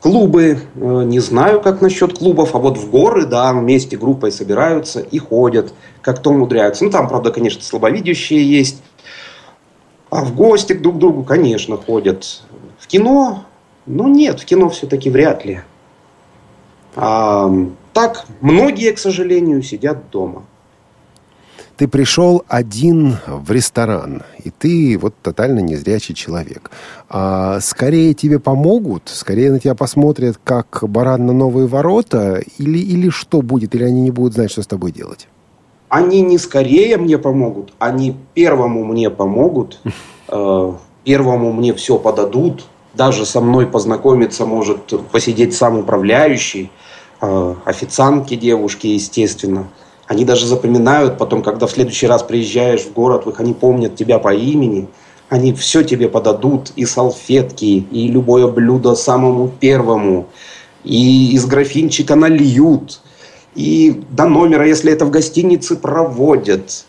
[0.00, 5.00] клубы, э, не знаю, как насчет клубов, а вот в горы, да, вместе группой собираются
[5.00, 6.84] и ходят, как-то умудряются.
[6.84, 8.80] Ну, там, правда, конечно, слабовидящие есть.
[10.08, 12.42] А в гости друг к другу, конечно, ходят.
[12.78, 13.44] В кино?
[13.86, 15.60] Ну, нет, в кино все-таки вряд ли.
[16.96, 17.50] А,
[17.92, 20.44] так, многие, к сожалению, сидят дома
[21.80, 26.70] ты пришел один в ресторан, и ты вот тотально незрячий человек.
[27.08, 33.08] А скорее тебе помогут, скорее на тебя посмотрят как баран на новые ворота, или, или
[33.08, 35.26] что будет, или они не будут знать, что с тобой делать?
[35.88, 39.80] Они не скорее мне помогут, они первому мне помогут,
[40.28, 40.72] э,
[41.04, 46.70] первому мне все подадут, даже со мной познакомиться может посидеть сам управляющий,
[47.20, 49.68] э, официантки девушки, естественно–
[50.10, 54.34] они даже запоминают потом, когда в следующий раз приезжаешь в город, они помнят тебя по
[54.34, 54.88] имени,
[55.28, 60.26] они все тебе подадут, и салфетки, и любое блюдо самому первому,
[60.82, 63.02] и из графинчика нальют,
[63.54, 66.86] и до номера, если это в гостинице, проводят.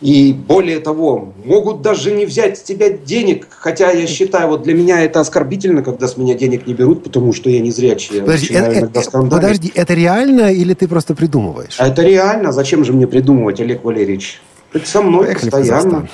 [0.00, 4.72] И более того, могут даже не взять с тебя денег, хотя я считаю, вот для
[4.72, 8.20] меня это оскорбительно, когда с меня денег не берут, потому что я не зрячий.
[8.20, 11.76] Подожди, это, это, подожди, это реально или ты просто придумываешь?
[11.78, 12.50] А это реально.
[12.52, 14.40] Зачем же мне придумывать, Олег Валерьевич?
[14.72, 16.08] Это со мной Поехали постоянно.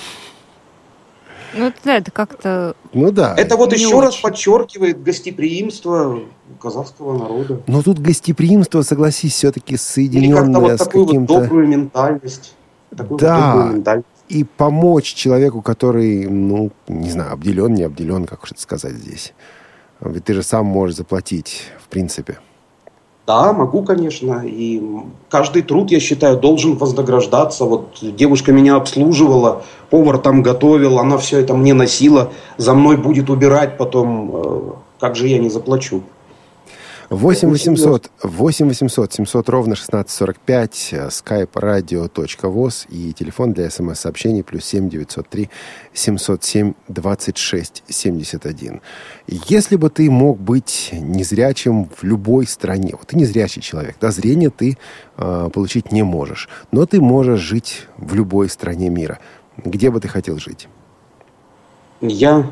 [1.55, 2.74] Ну, это как-то...
[2.93, 3.34] Ну да.
[3.37, 4.01] Это вот еще очень.
[4.01, 6.20] раз подчеркивает гостеприимство
[6.61, 7.62] казахского народа.
[7.68, 12.56] Но тут гостеприимство, согласись, все-таки соединенное Или как-то вот такую вот добрую ментальность.
[12.97, 18.95] Такой да, и помочь человеку, который, ну, не знаю, обделен, не обделен, как это сказать
[18.95, 19.35] здесь.
[20.01, 22.39] Ведь ты же сам можешь заплатить, в принципе.
[23.27, 24.43] Да, могу, конечно.
[24.45, 24.81] И
[25.29, 27.65] каждый труд, я считаю, должен вознаграждаться.
[27.65, 33.29] Вот девушка меня обслуживала, повар там готовил, она все это мне носила, за мной будет
[33.29, 34.31] убирать потом.
[34.33, 34.61] Э,
[35.01, 36.03] как же я не заплачу?
[37.11, 44.89] 8 800, 8 800 700 ровно 1645, skype radio.voz и телефон для смс-сообщений плюс 7
[44.89, 45.49] 903
[45.93, 48.81] 707 26 71.
[49.29, 54.51] Если бы ты мог быть незрячим в любой стране, вот ты незрячий человек, да, зрение
[54.51, 54.77] ты
[55.17, 59.21] э, получить не можешь, но ты можешь жить в любой стране мира.
[59.59, 60.69] Где бы ты хотел жить?
[62.01, 62.51] Я,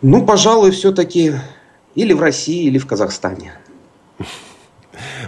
[0.00, 1.34] ну, пожалуй, все-таки
[1.98, 3.54] или в России, или в Казахстане.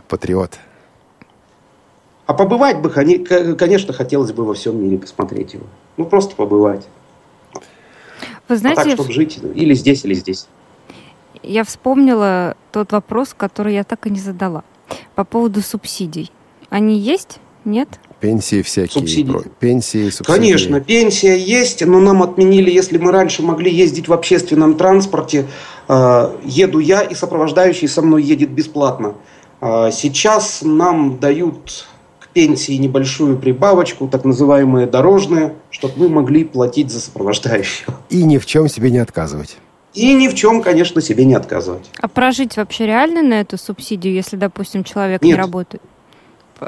[0.07, 0.61] Патриот.
[2.27, 5.67] А побывать бы, конечно, хотелось бы во всем мире посмотреть его.
[5.97, 6.87] Ну, просто побывать.
[8.49, 8.83] Вы знаете...
[8.83, 10.47] А так, чтобы жить или здесь, или здесь.
[11.43, 14.63] Я вспомнила тот вопрос, который я так и не задала.
[15.17, 16.31] По поводу субсидий.
[16.69, 17.41] Они есть?
[17.65, 17.89] Нет?
[18.21, 18.93] Пенсии всякие.
[18.93, 19.43] Субсидии.
[19.59, 20.39] Пенсии, субсидии.
[20.39, 25.47] Конечно, пенсия есть, но нам отменили, если мы раньше могли ездить в общественном транспорте,
[25.89, 29.15] э, еду я и сопровождающий со мной едет бесплатно.
[29.61, 31.87] Э, сейчас нам дают
[32.19, 37.95] к пенсии небольшую прибавочку, так называемые дорожные, чтобы мы могли платить за сопровождающего.
[38.11, 39.57] И ни в чем себе не отказывать.
[39.95, 41.91] И ни в чем, конечно, себе не отказывать.
[42.01, 45.35] А прожить вообще реально на эту субсидию, если, допустим, человек Нет.
[45.35, 45.83] не работает?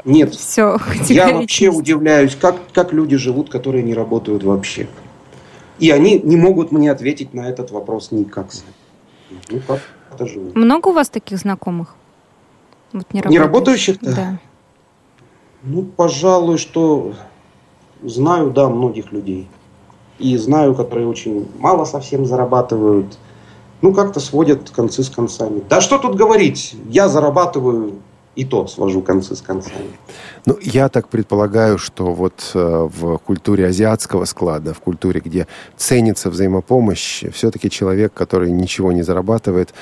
[0.05, 0.33] Нет.
[0.33, 0.77] Все.
[1.07, 4.87] Я вообще удивляюсь, как, как люди живут, которые не работают вообще.
[5.79, 8.47] И они не могут мне ответить на этот вопрос никак.
[9.49, 9.81] Ну, как
[10.13, 10.55] это живут?
[10.55, 11.95] Много у вас таких знакомых?
[12.91, 13.97] Вот не, не работающих?
[14.01, 14.39] Да.
[15.63, 17.13] Ну, пожалуй, что
[18.03, 19.47] знаю, да, многих людей.
[20.19, 23.17] И знаю, которые очень мало совсем зарабатывают.
[23.81, 25.63] Ну, как-то сводят концы с концами.
[25.67, 26.75] Да что тут говорить?
[26.87, 27.95] Я зарабатываю
[28.35, 29.91] и то свожу концы с концами.
[30.45, 36.29] Ну, я так предполагаю, что вот э, в культуре азиатского склада, в культуре, где ценится
[36.29, 39.73] взаимопомощь, все-таки человек, который ничего не зарабатывает,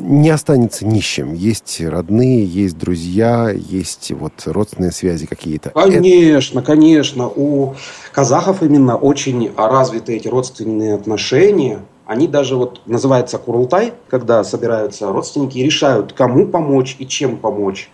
[0.00, 1.34] не останется нищим.
[1.34, 5.70] Есть родные, есть друзья, есть вот родственные связи какие-то.
[5.70, 6.66] Конечно, Это...
[6.66, 7.28] конечно.
[7.28, 7.74] У
[8.12, 15.58] казахов именно очень развиты эти родственные отношения они даже вот называется курултай, когда собираются родственники
[15.58, 17.90] и решают, кому помочь и чем помочь.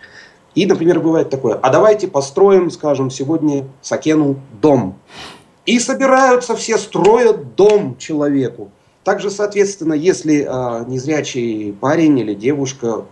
[0.55, 4.95] И, например, бывает такое, а давайте построим, скажем, сегодня Сакену дом.
[5.65, 8.71] И собираются все, строят дом человеку.
[9.03, 13.05] Также, соответственно, если э, незрячий парень или девушка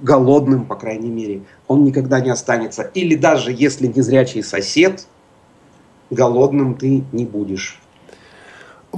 [0.00, 2.82] голодным, по крайней мере, он никогда не останется.
[2.94, 5.06] Или даже если незрячий сосед,
[6.10, 7.80] голодным ты не будешь.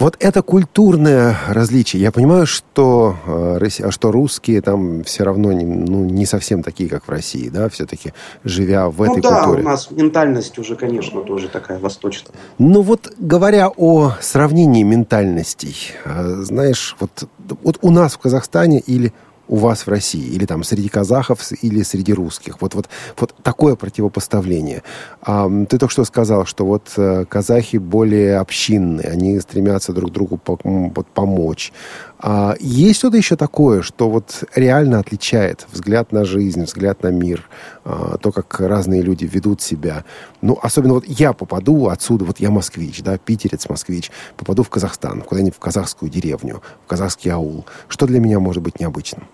[0.00, 2.00] Вот это культурное различие.
[2.00, 3.16] Я понимаю, что,
[3.60, 7.68] э, что русские там все равно не, ну, не совсем такие, как в России, да,
[7.68, 9.62] все-таки живя в ну, этой да, культуре.
[9.62, 12.32] у нас ментальность уже, конечно, тоже такая восточная.
[12.56, 15.76] Ну вот говоря о сравнении ментальностей,
[16.06, 17.28] э, знаешь, вот,
[17.62, 19.12] вот у нас в Казахстане или
[19.50, 22.62] у вас в России, или там среди казахов, или среди русских.
[22.62, 22.88] Вот, вот,
[23.18, 24.84] вот такое противопоставление.
[25.22, 30.40] А, ты только что сказал, что вот э, казахи более общинные, они стремятся друг другу
[30.46, 31.72] вот, помочь.
[32.20, 37.48] А, есть что-то еще такое, что вот реально отличает взгляд на жизнь, взгляд на мир,
[37.84, 40.04] а, то, как разные люди ведут себя.
[40.42, 45.22] Ну, особенно вот я попаду отсюда, вот я москвич, да, питерец, москвич, попаду в Казахстан,
[45.22, 47.66] куда-нибудь в казахскую деревню, в казахский аул.
[47.88, 49.26] Что для меня может быть необычным?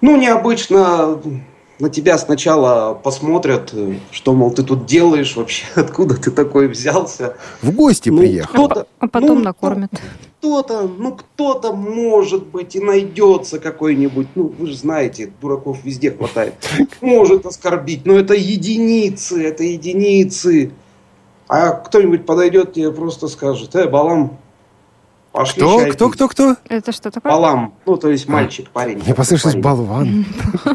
[0.00, 1.20] Ну, необычно
[1.78, 3.72] на тебя сначала посмотрят,
[4.10, 7.36] что, мол, ты тут делаешь вообще, откуда ты такой взялся.
[7.62, 8.66] В гости ну, приехал.
[8.66, 9.90] А, а потом ну, накормят.
[10.38, 16.54] Кто-то, ну кто-то может быть и найдется какой-нибудь, ну вы же знаете, дураков везде хватает,
[17.00, 20.72] может оскорбить, но это единицы, это единицы.
[21.48, 24.38] А кто-нибудь подойдет тебе просто скажет, э, Балам,
[25.36, 26.56] Пошли кто, чай кто, кто, кто?
[26.66, 27.30] Это что такое?
[27.30, 27.74] Балам.
[27.84, 28.98] Ну, то есть мальчик, парень.
[28.98, 30.24] Мне послышалось болван.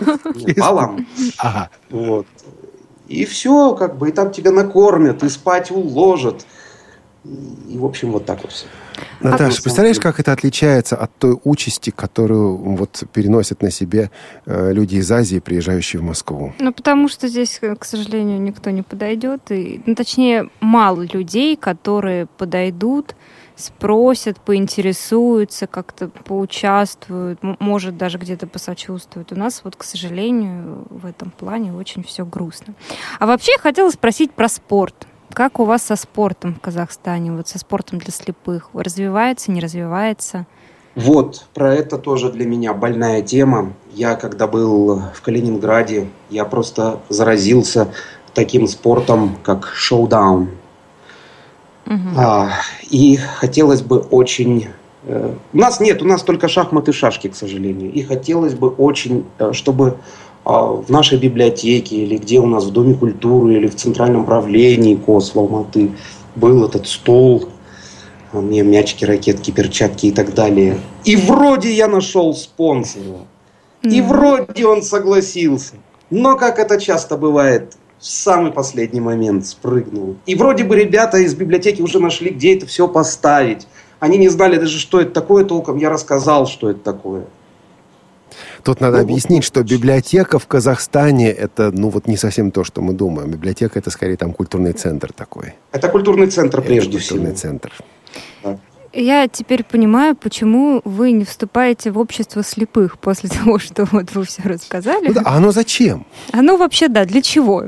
[0.58, 1.08] Балам.
[1.40, 1.72] Ага.
[1.90, 2.28] Вот.
[3.08, 6.46] И все, как бы, и там тебя накормят, и спать уложат.
[7.24, 8.68] И, в общем, вот так вот все.
[9.20, 14.12] Наташа, а представляешь, как это отличается от той участи, которую вот переносят на себе
[14.46, 16.54] э, люди из Азии, приезжающие в Москву?
[16.60, 19.52] Ну, потому что здесь, к сожалению, никто не подойдет.
[19.52, 23.16] И, ну, точнее, мало людей, которые подойдут,
[23.56, 29.32] спросят, поинтересуются, как-то поучаствуют, может даже где-то посочувствуют.
[29.32, 32.74] У нас вот, к сожалению, в этом плане очень все грустно.
[33.20, 35.08] А вообще я хотела спросить про спорт.
[35.34, 38.70] Как у вас со спортом в Казахстане, вот со спортом для слепых?
[38.74, 40.46] Развивается, не развивается?
[40.96, 43.74] Вот, про это тоже для меня больная тема.
[43.94, 47.88] Я, когда был в Калининграде, я просто заразился
[48.34, 50.50] таким спортом, как шоу-даун.
[51.86, 52.10] Угу.
[52.18, 52.50] А,
[52.90, 54.68] и хотелось бы очень
[55.04, 57.92] Э, у нас нет, у нас только шахматы шашки, к сожалению.
[57.92, 59.98] И хотелось бы очень, э, чтобы
[60.44, 65.36] в нашей библиотеке или где у нас в Доме культуры или в Центральном правлении КОС
[65.36, 65.92] в Алматы
[66.36, 67.50] был этот стол,
[68.34, 70.80] а, мне мячики, ракетки, перчатки и так далее.
[71.04, 73.28] И вроде я нашел спонсора.
[73.84, 75.74] И вроде он согласился.
[76.10, 80.18] Но, как это часто бывает, в самый последний момент спрыгнул.
[80.26, 83.68] И вроде бы ребята из библиотеки уже нашли, где это все поставить.
[84.00, 85.78] Они не знали даже, что это такое толком.
[85.78, 87.26] Я рассказал, что это такое.
[88.64, 92.82] Тут надо ну, объяснить, что библиотека в Казахстане это, ну, вот не совсем то, что
[92.82, 93.32] мы думаем.
[93.32, 95.56] Библиотека это скорее там культурный центр такой.
[95.72, 97.50] Это культурный центр прежде это культурный всего.
[97.50, 97.74] центр.
[98.44, 98.60] Да.
[98.94, 104.26] Я теперь понимаю, почему вы не вступаете в общество слепых после того, что вот вы
[104.26, 105.08] все рассказали.
[105.08, 106.06] Ну да, а оно зачем?
[106.32, 107.64] Оно вообще, да, для чего?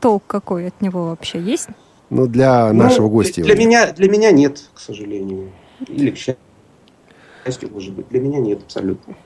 [0.00, 1.68] Толк какой от него вообще есть?
[2.10, 3.42] Ну, для ну, нашего гостя.
[3.42, 5.50] Для, для, меня, для меня нет, к сожалению.
[5.88, 8.08] Или к счастью, может быть.
[8.08, 9.16] Для меня нет абсолютно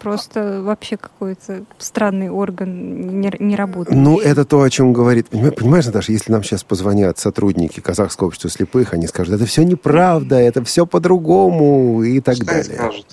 [0.00, 3.96] просто вообще какой-то странный орган не, не работает.
[3.96, 5.28] Ну, это то, о чем говорит...
[5.28, 10.36] Понимаешь, Наташа, если нам сейчас позвонят сотрудники Казахского общества слепых, они скажут, это все неправда,
[10.36, 12.76] это все по-другому и так Пускай далее.
[12.76, 13.06] Скажут.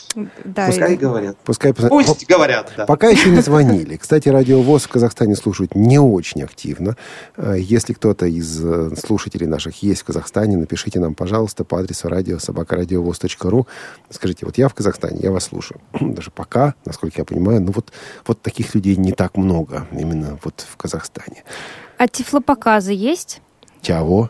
[0.46, 0.98] Да, Пускай и...
[0.98, 1.38] говорят.
[1.44, 1.74] Пускай...
[1.74, 2.86] Пусть говорят, да.
[2.86, 3.98] Пока еще не звонили.
[3.98, 6.96] Кстати, радиовоз в Казахстане слушают не очень активно.
[7.36, 12.08] Э, если кто-то из э, слушателей наших есть в Казахстане, напишите нам, пожалуйста, по адресу
[12.08, 13.68] радио собакарадиовоз.ру.
[14.10, 15.82] Скажите, вот я в Казахстане, я вас слушаю.
[16.00, 17.62] Даже пока насколько я понимаю.
[17.62, 17.92] Ну вот,
[18.26, 21.44] вот таких людей не так много именно вот в Казахстане.
[21.98, 23.42] А тифлопоказы есть?
[23.82, 24.30] Чего?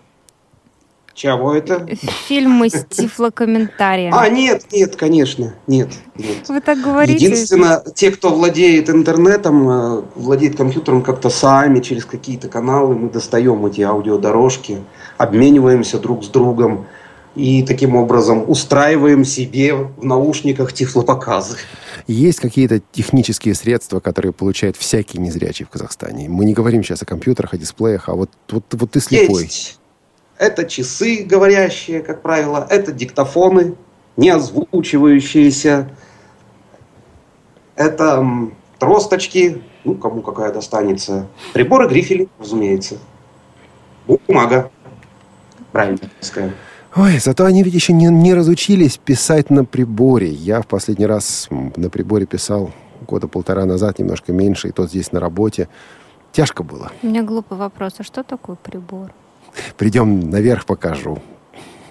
[1.18, 1.88] Чего это?
[2.28, 4.14] Фильмы с тифлокомментарием.
[4.14, 6.48] А, нет, нет, конечно, нет, нет.
[6.48, 7.26] Вы так говорите?
[7.26, 13.66] Единственное, те, кто владеет интернетом, э, владеет компьютером как-то сами, через какие-то каналы, мы достаем
[13.66, 14.78] эти аудиодорожки,
[15.18, 16.86] обмениваемся друг с другом
[17.38, 21.58] и таким образом устраиваем себе в наушниках тифлопоказы.
[22.08, 26.30] Есть какие-то технические средства, которые получают всякий незрячий в Казахстане.
[26.30, 29.44] Мы не говорим сейчас о компьютерах, о дисплеях, а вот, вот, вот ты слепой.
[29.44, 29.80] Есть.
[30.40, 33.76] Это часы говорящие, как правило, это диктофоны,
[34.16, 35.90] не озвучивающиеся,
[37.76, 38.26] это
[38.80, 42.98] тросточки, ну, кому какая достанется, приборы, грифели, разумеется,
[44.08, 44.72] бумага,
[45.72, 46.54] правильно сказать.
[46.96, 50.30] Ой, зато они ведь еще не, не разучились писать на приборе.
[50.30, 52.72] Я в последний раз на приборе писал
[53.06, 55.68] года полтора назад, немножко меньше, и тот здесь на работе.
[56.32, 56.92] Тяжко было.
[57.04, 57.96] У меня глупый вопрос.
[58.00, 59.12] А что такое прибор?
[59.78, 61.20] Придем наверх, покажу.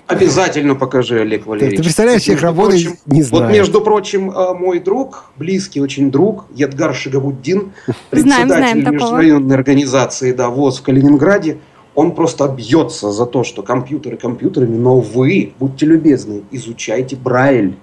[0.07, 1.79] Обязательно покажи, Олег Валерьевич.
[1.79, 3.45] Ты, ты представляешь, всех работы не знаю.
[3.45, 7.73] Вот, между прочим, э, мой друг, близкий очень друг, Едгар Шигабуддин,
[8.11, 11.59] председатель знаем, знаем международной организации да, ВОЗ в Калининграде,
[11.97, 17.75] он просто бьется за то, что компьютеры компьютерами, но вы, будьте любезны, изучайте Брайль.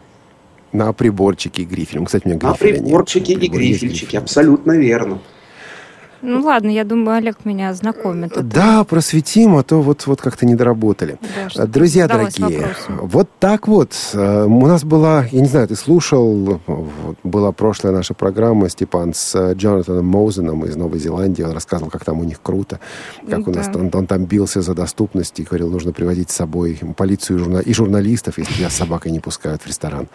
[0.72, 2.05] На приборчике и грифелем.
[2.05, 3.43] Кстати, у меня грифеля На приборчике нет.
[3.43, 5.20] и грифельчике, абсолютно верно.
[6.26, 8.32] Ну ладно, я думаю, Олег меня знакомит.
[8.48, 11.20] Да, просветим, а то вот, вот как-то не доработали.
[11.54, 13.00] Да, Друзья дорогие, вопросом.
[13.02, 13.94] вот так вот.
[14.14, 16.62] Э, у нас была, я не знаю, ты слушал,
[17.24, 21.44] была прошлая наша программа, Степан, с э, Джонатаном Моузеном из Новой Зеландии.
[21.44, 22.80] Он рассказывал, как там у них круто,
[23.30, 23.52] как да.
[23.52, 27.36] у нас он, он там бился за доступность и говорил, нужно приводить с собой полицию
[27.36, 27.60] и, журна...
[27.60, 30.08] и журналистов, если тебя с собакой не пускают в ресторан.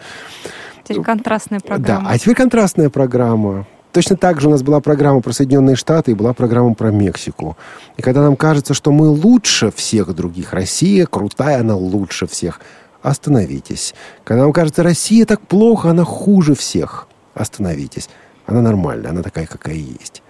[0.83, 2.05] Теперь контрастная программа.
[2.05, 3.67] Да, а теперь контрастная программа.
[3.91, 7.57] Точно так же у нас была программа про Соединенные Штаты и была программа про Мексику.
[7.97, 12.61] И когда нам кажется, что мы лучше всех других, Россия крутая, она лучше всех,
[13.01, 13.95] остановитесь.
[14.23, 18.09] Когда нам кажется, Россия так плохо, она хуже всех, остановитесь.
[18.45, 20.21] Она нормальная, она такая, какая есть.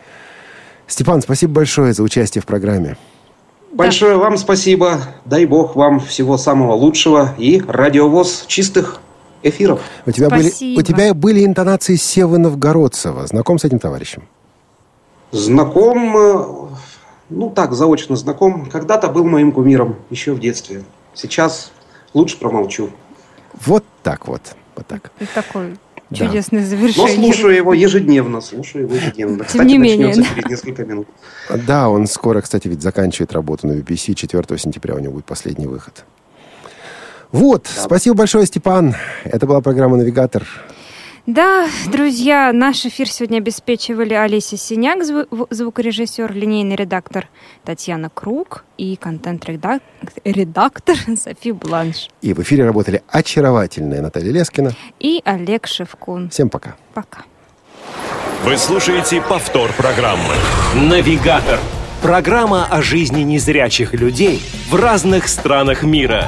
[0.88, 2.98] Степан, спасибо большое за участие в программе.
[3.74, 5.00] Большое вам спасибо.
[5.26, 9.00] Дай бог вам всего самого лучшего и радиовоз чистых
[9.44, 9.82] эфиров.
[10.06, 13.28] У тебя, были, у тебя были интонации Севы Новгородцева.
[13.28, 14.24] Знаком с этим товарищем?
[15.32, 16.46] Знаком, э,
[17.30, 18.66] ну так, заочно знаком.
[18.66, 20.84] Когда-то был моим кумиром, еще в детстве.
[21.14, 21.72] Сейчас
[22.14, 22.90] лучше промолчу.
[23.66, 24.42] Вот так вот.
[24.76, 25.12] Вот так.
[25.20, 25.78] И такой
[26.10, 26.16] да.
[26.16, 27.18] чудесное завершение.
[27.18, 29.46] Но слушаю его ежедневно, слушаю его ежедневно.
[29.46, 30.14] Тем не менее.
[30.14, 31.08] через несколько минут.
[31.68, 34.14] Да, он скоро, кстати, ведь заканчивает работу на BBC.
[34.14, 36.06] 4 сентября у него будет последний выход.
[37.32, 37.84] Вот, да.
[37.84, 38.96] спасибо большое, Степан.
[39.24, 40.48] Это была программа «Навигатор».
[41.26, 45.04] Да, друзья, наш эфир сегодня обеспечивали Олеся Синяк,
[45.52, 47.28] звукорежиссер, линейный редактор
[47.64, 52.10] Татьяна Круг и контент-редактор Софи Бланш.
[52.24, 56.32] И в эфире работали очаровательная Наталья Лескина и Олег Шевкун.
[56.32, 56.78] Всем пока.
[56.96, 57.26] Пока.
[58.44, 60.34] Вы слушаете повтор программы
[60.74, 61.60] «Навигатор».
[62.02, 66.28] Программа о жизни незрячих людей в разных странах мира.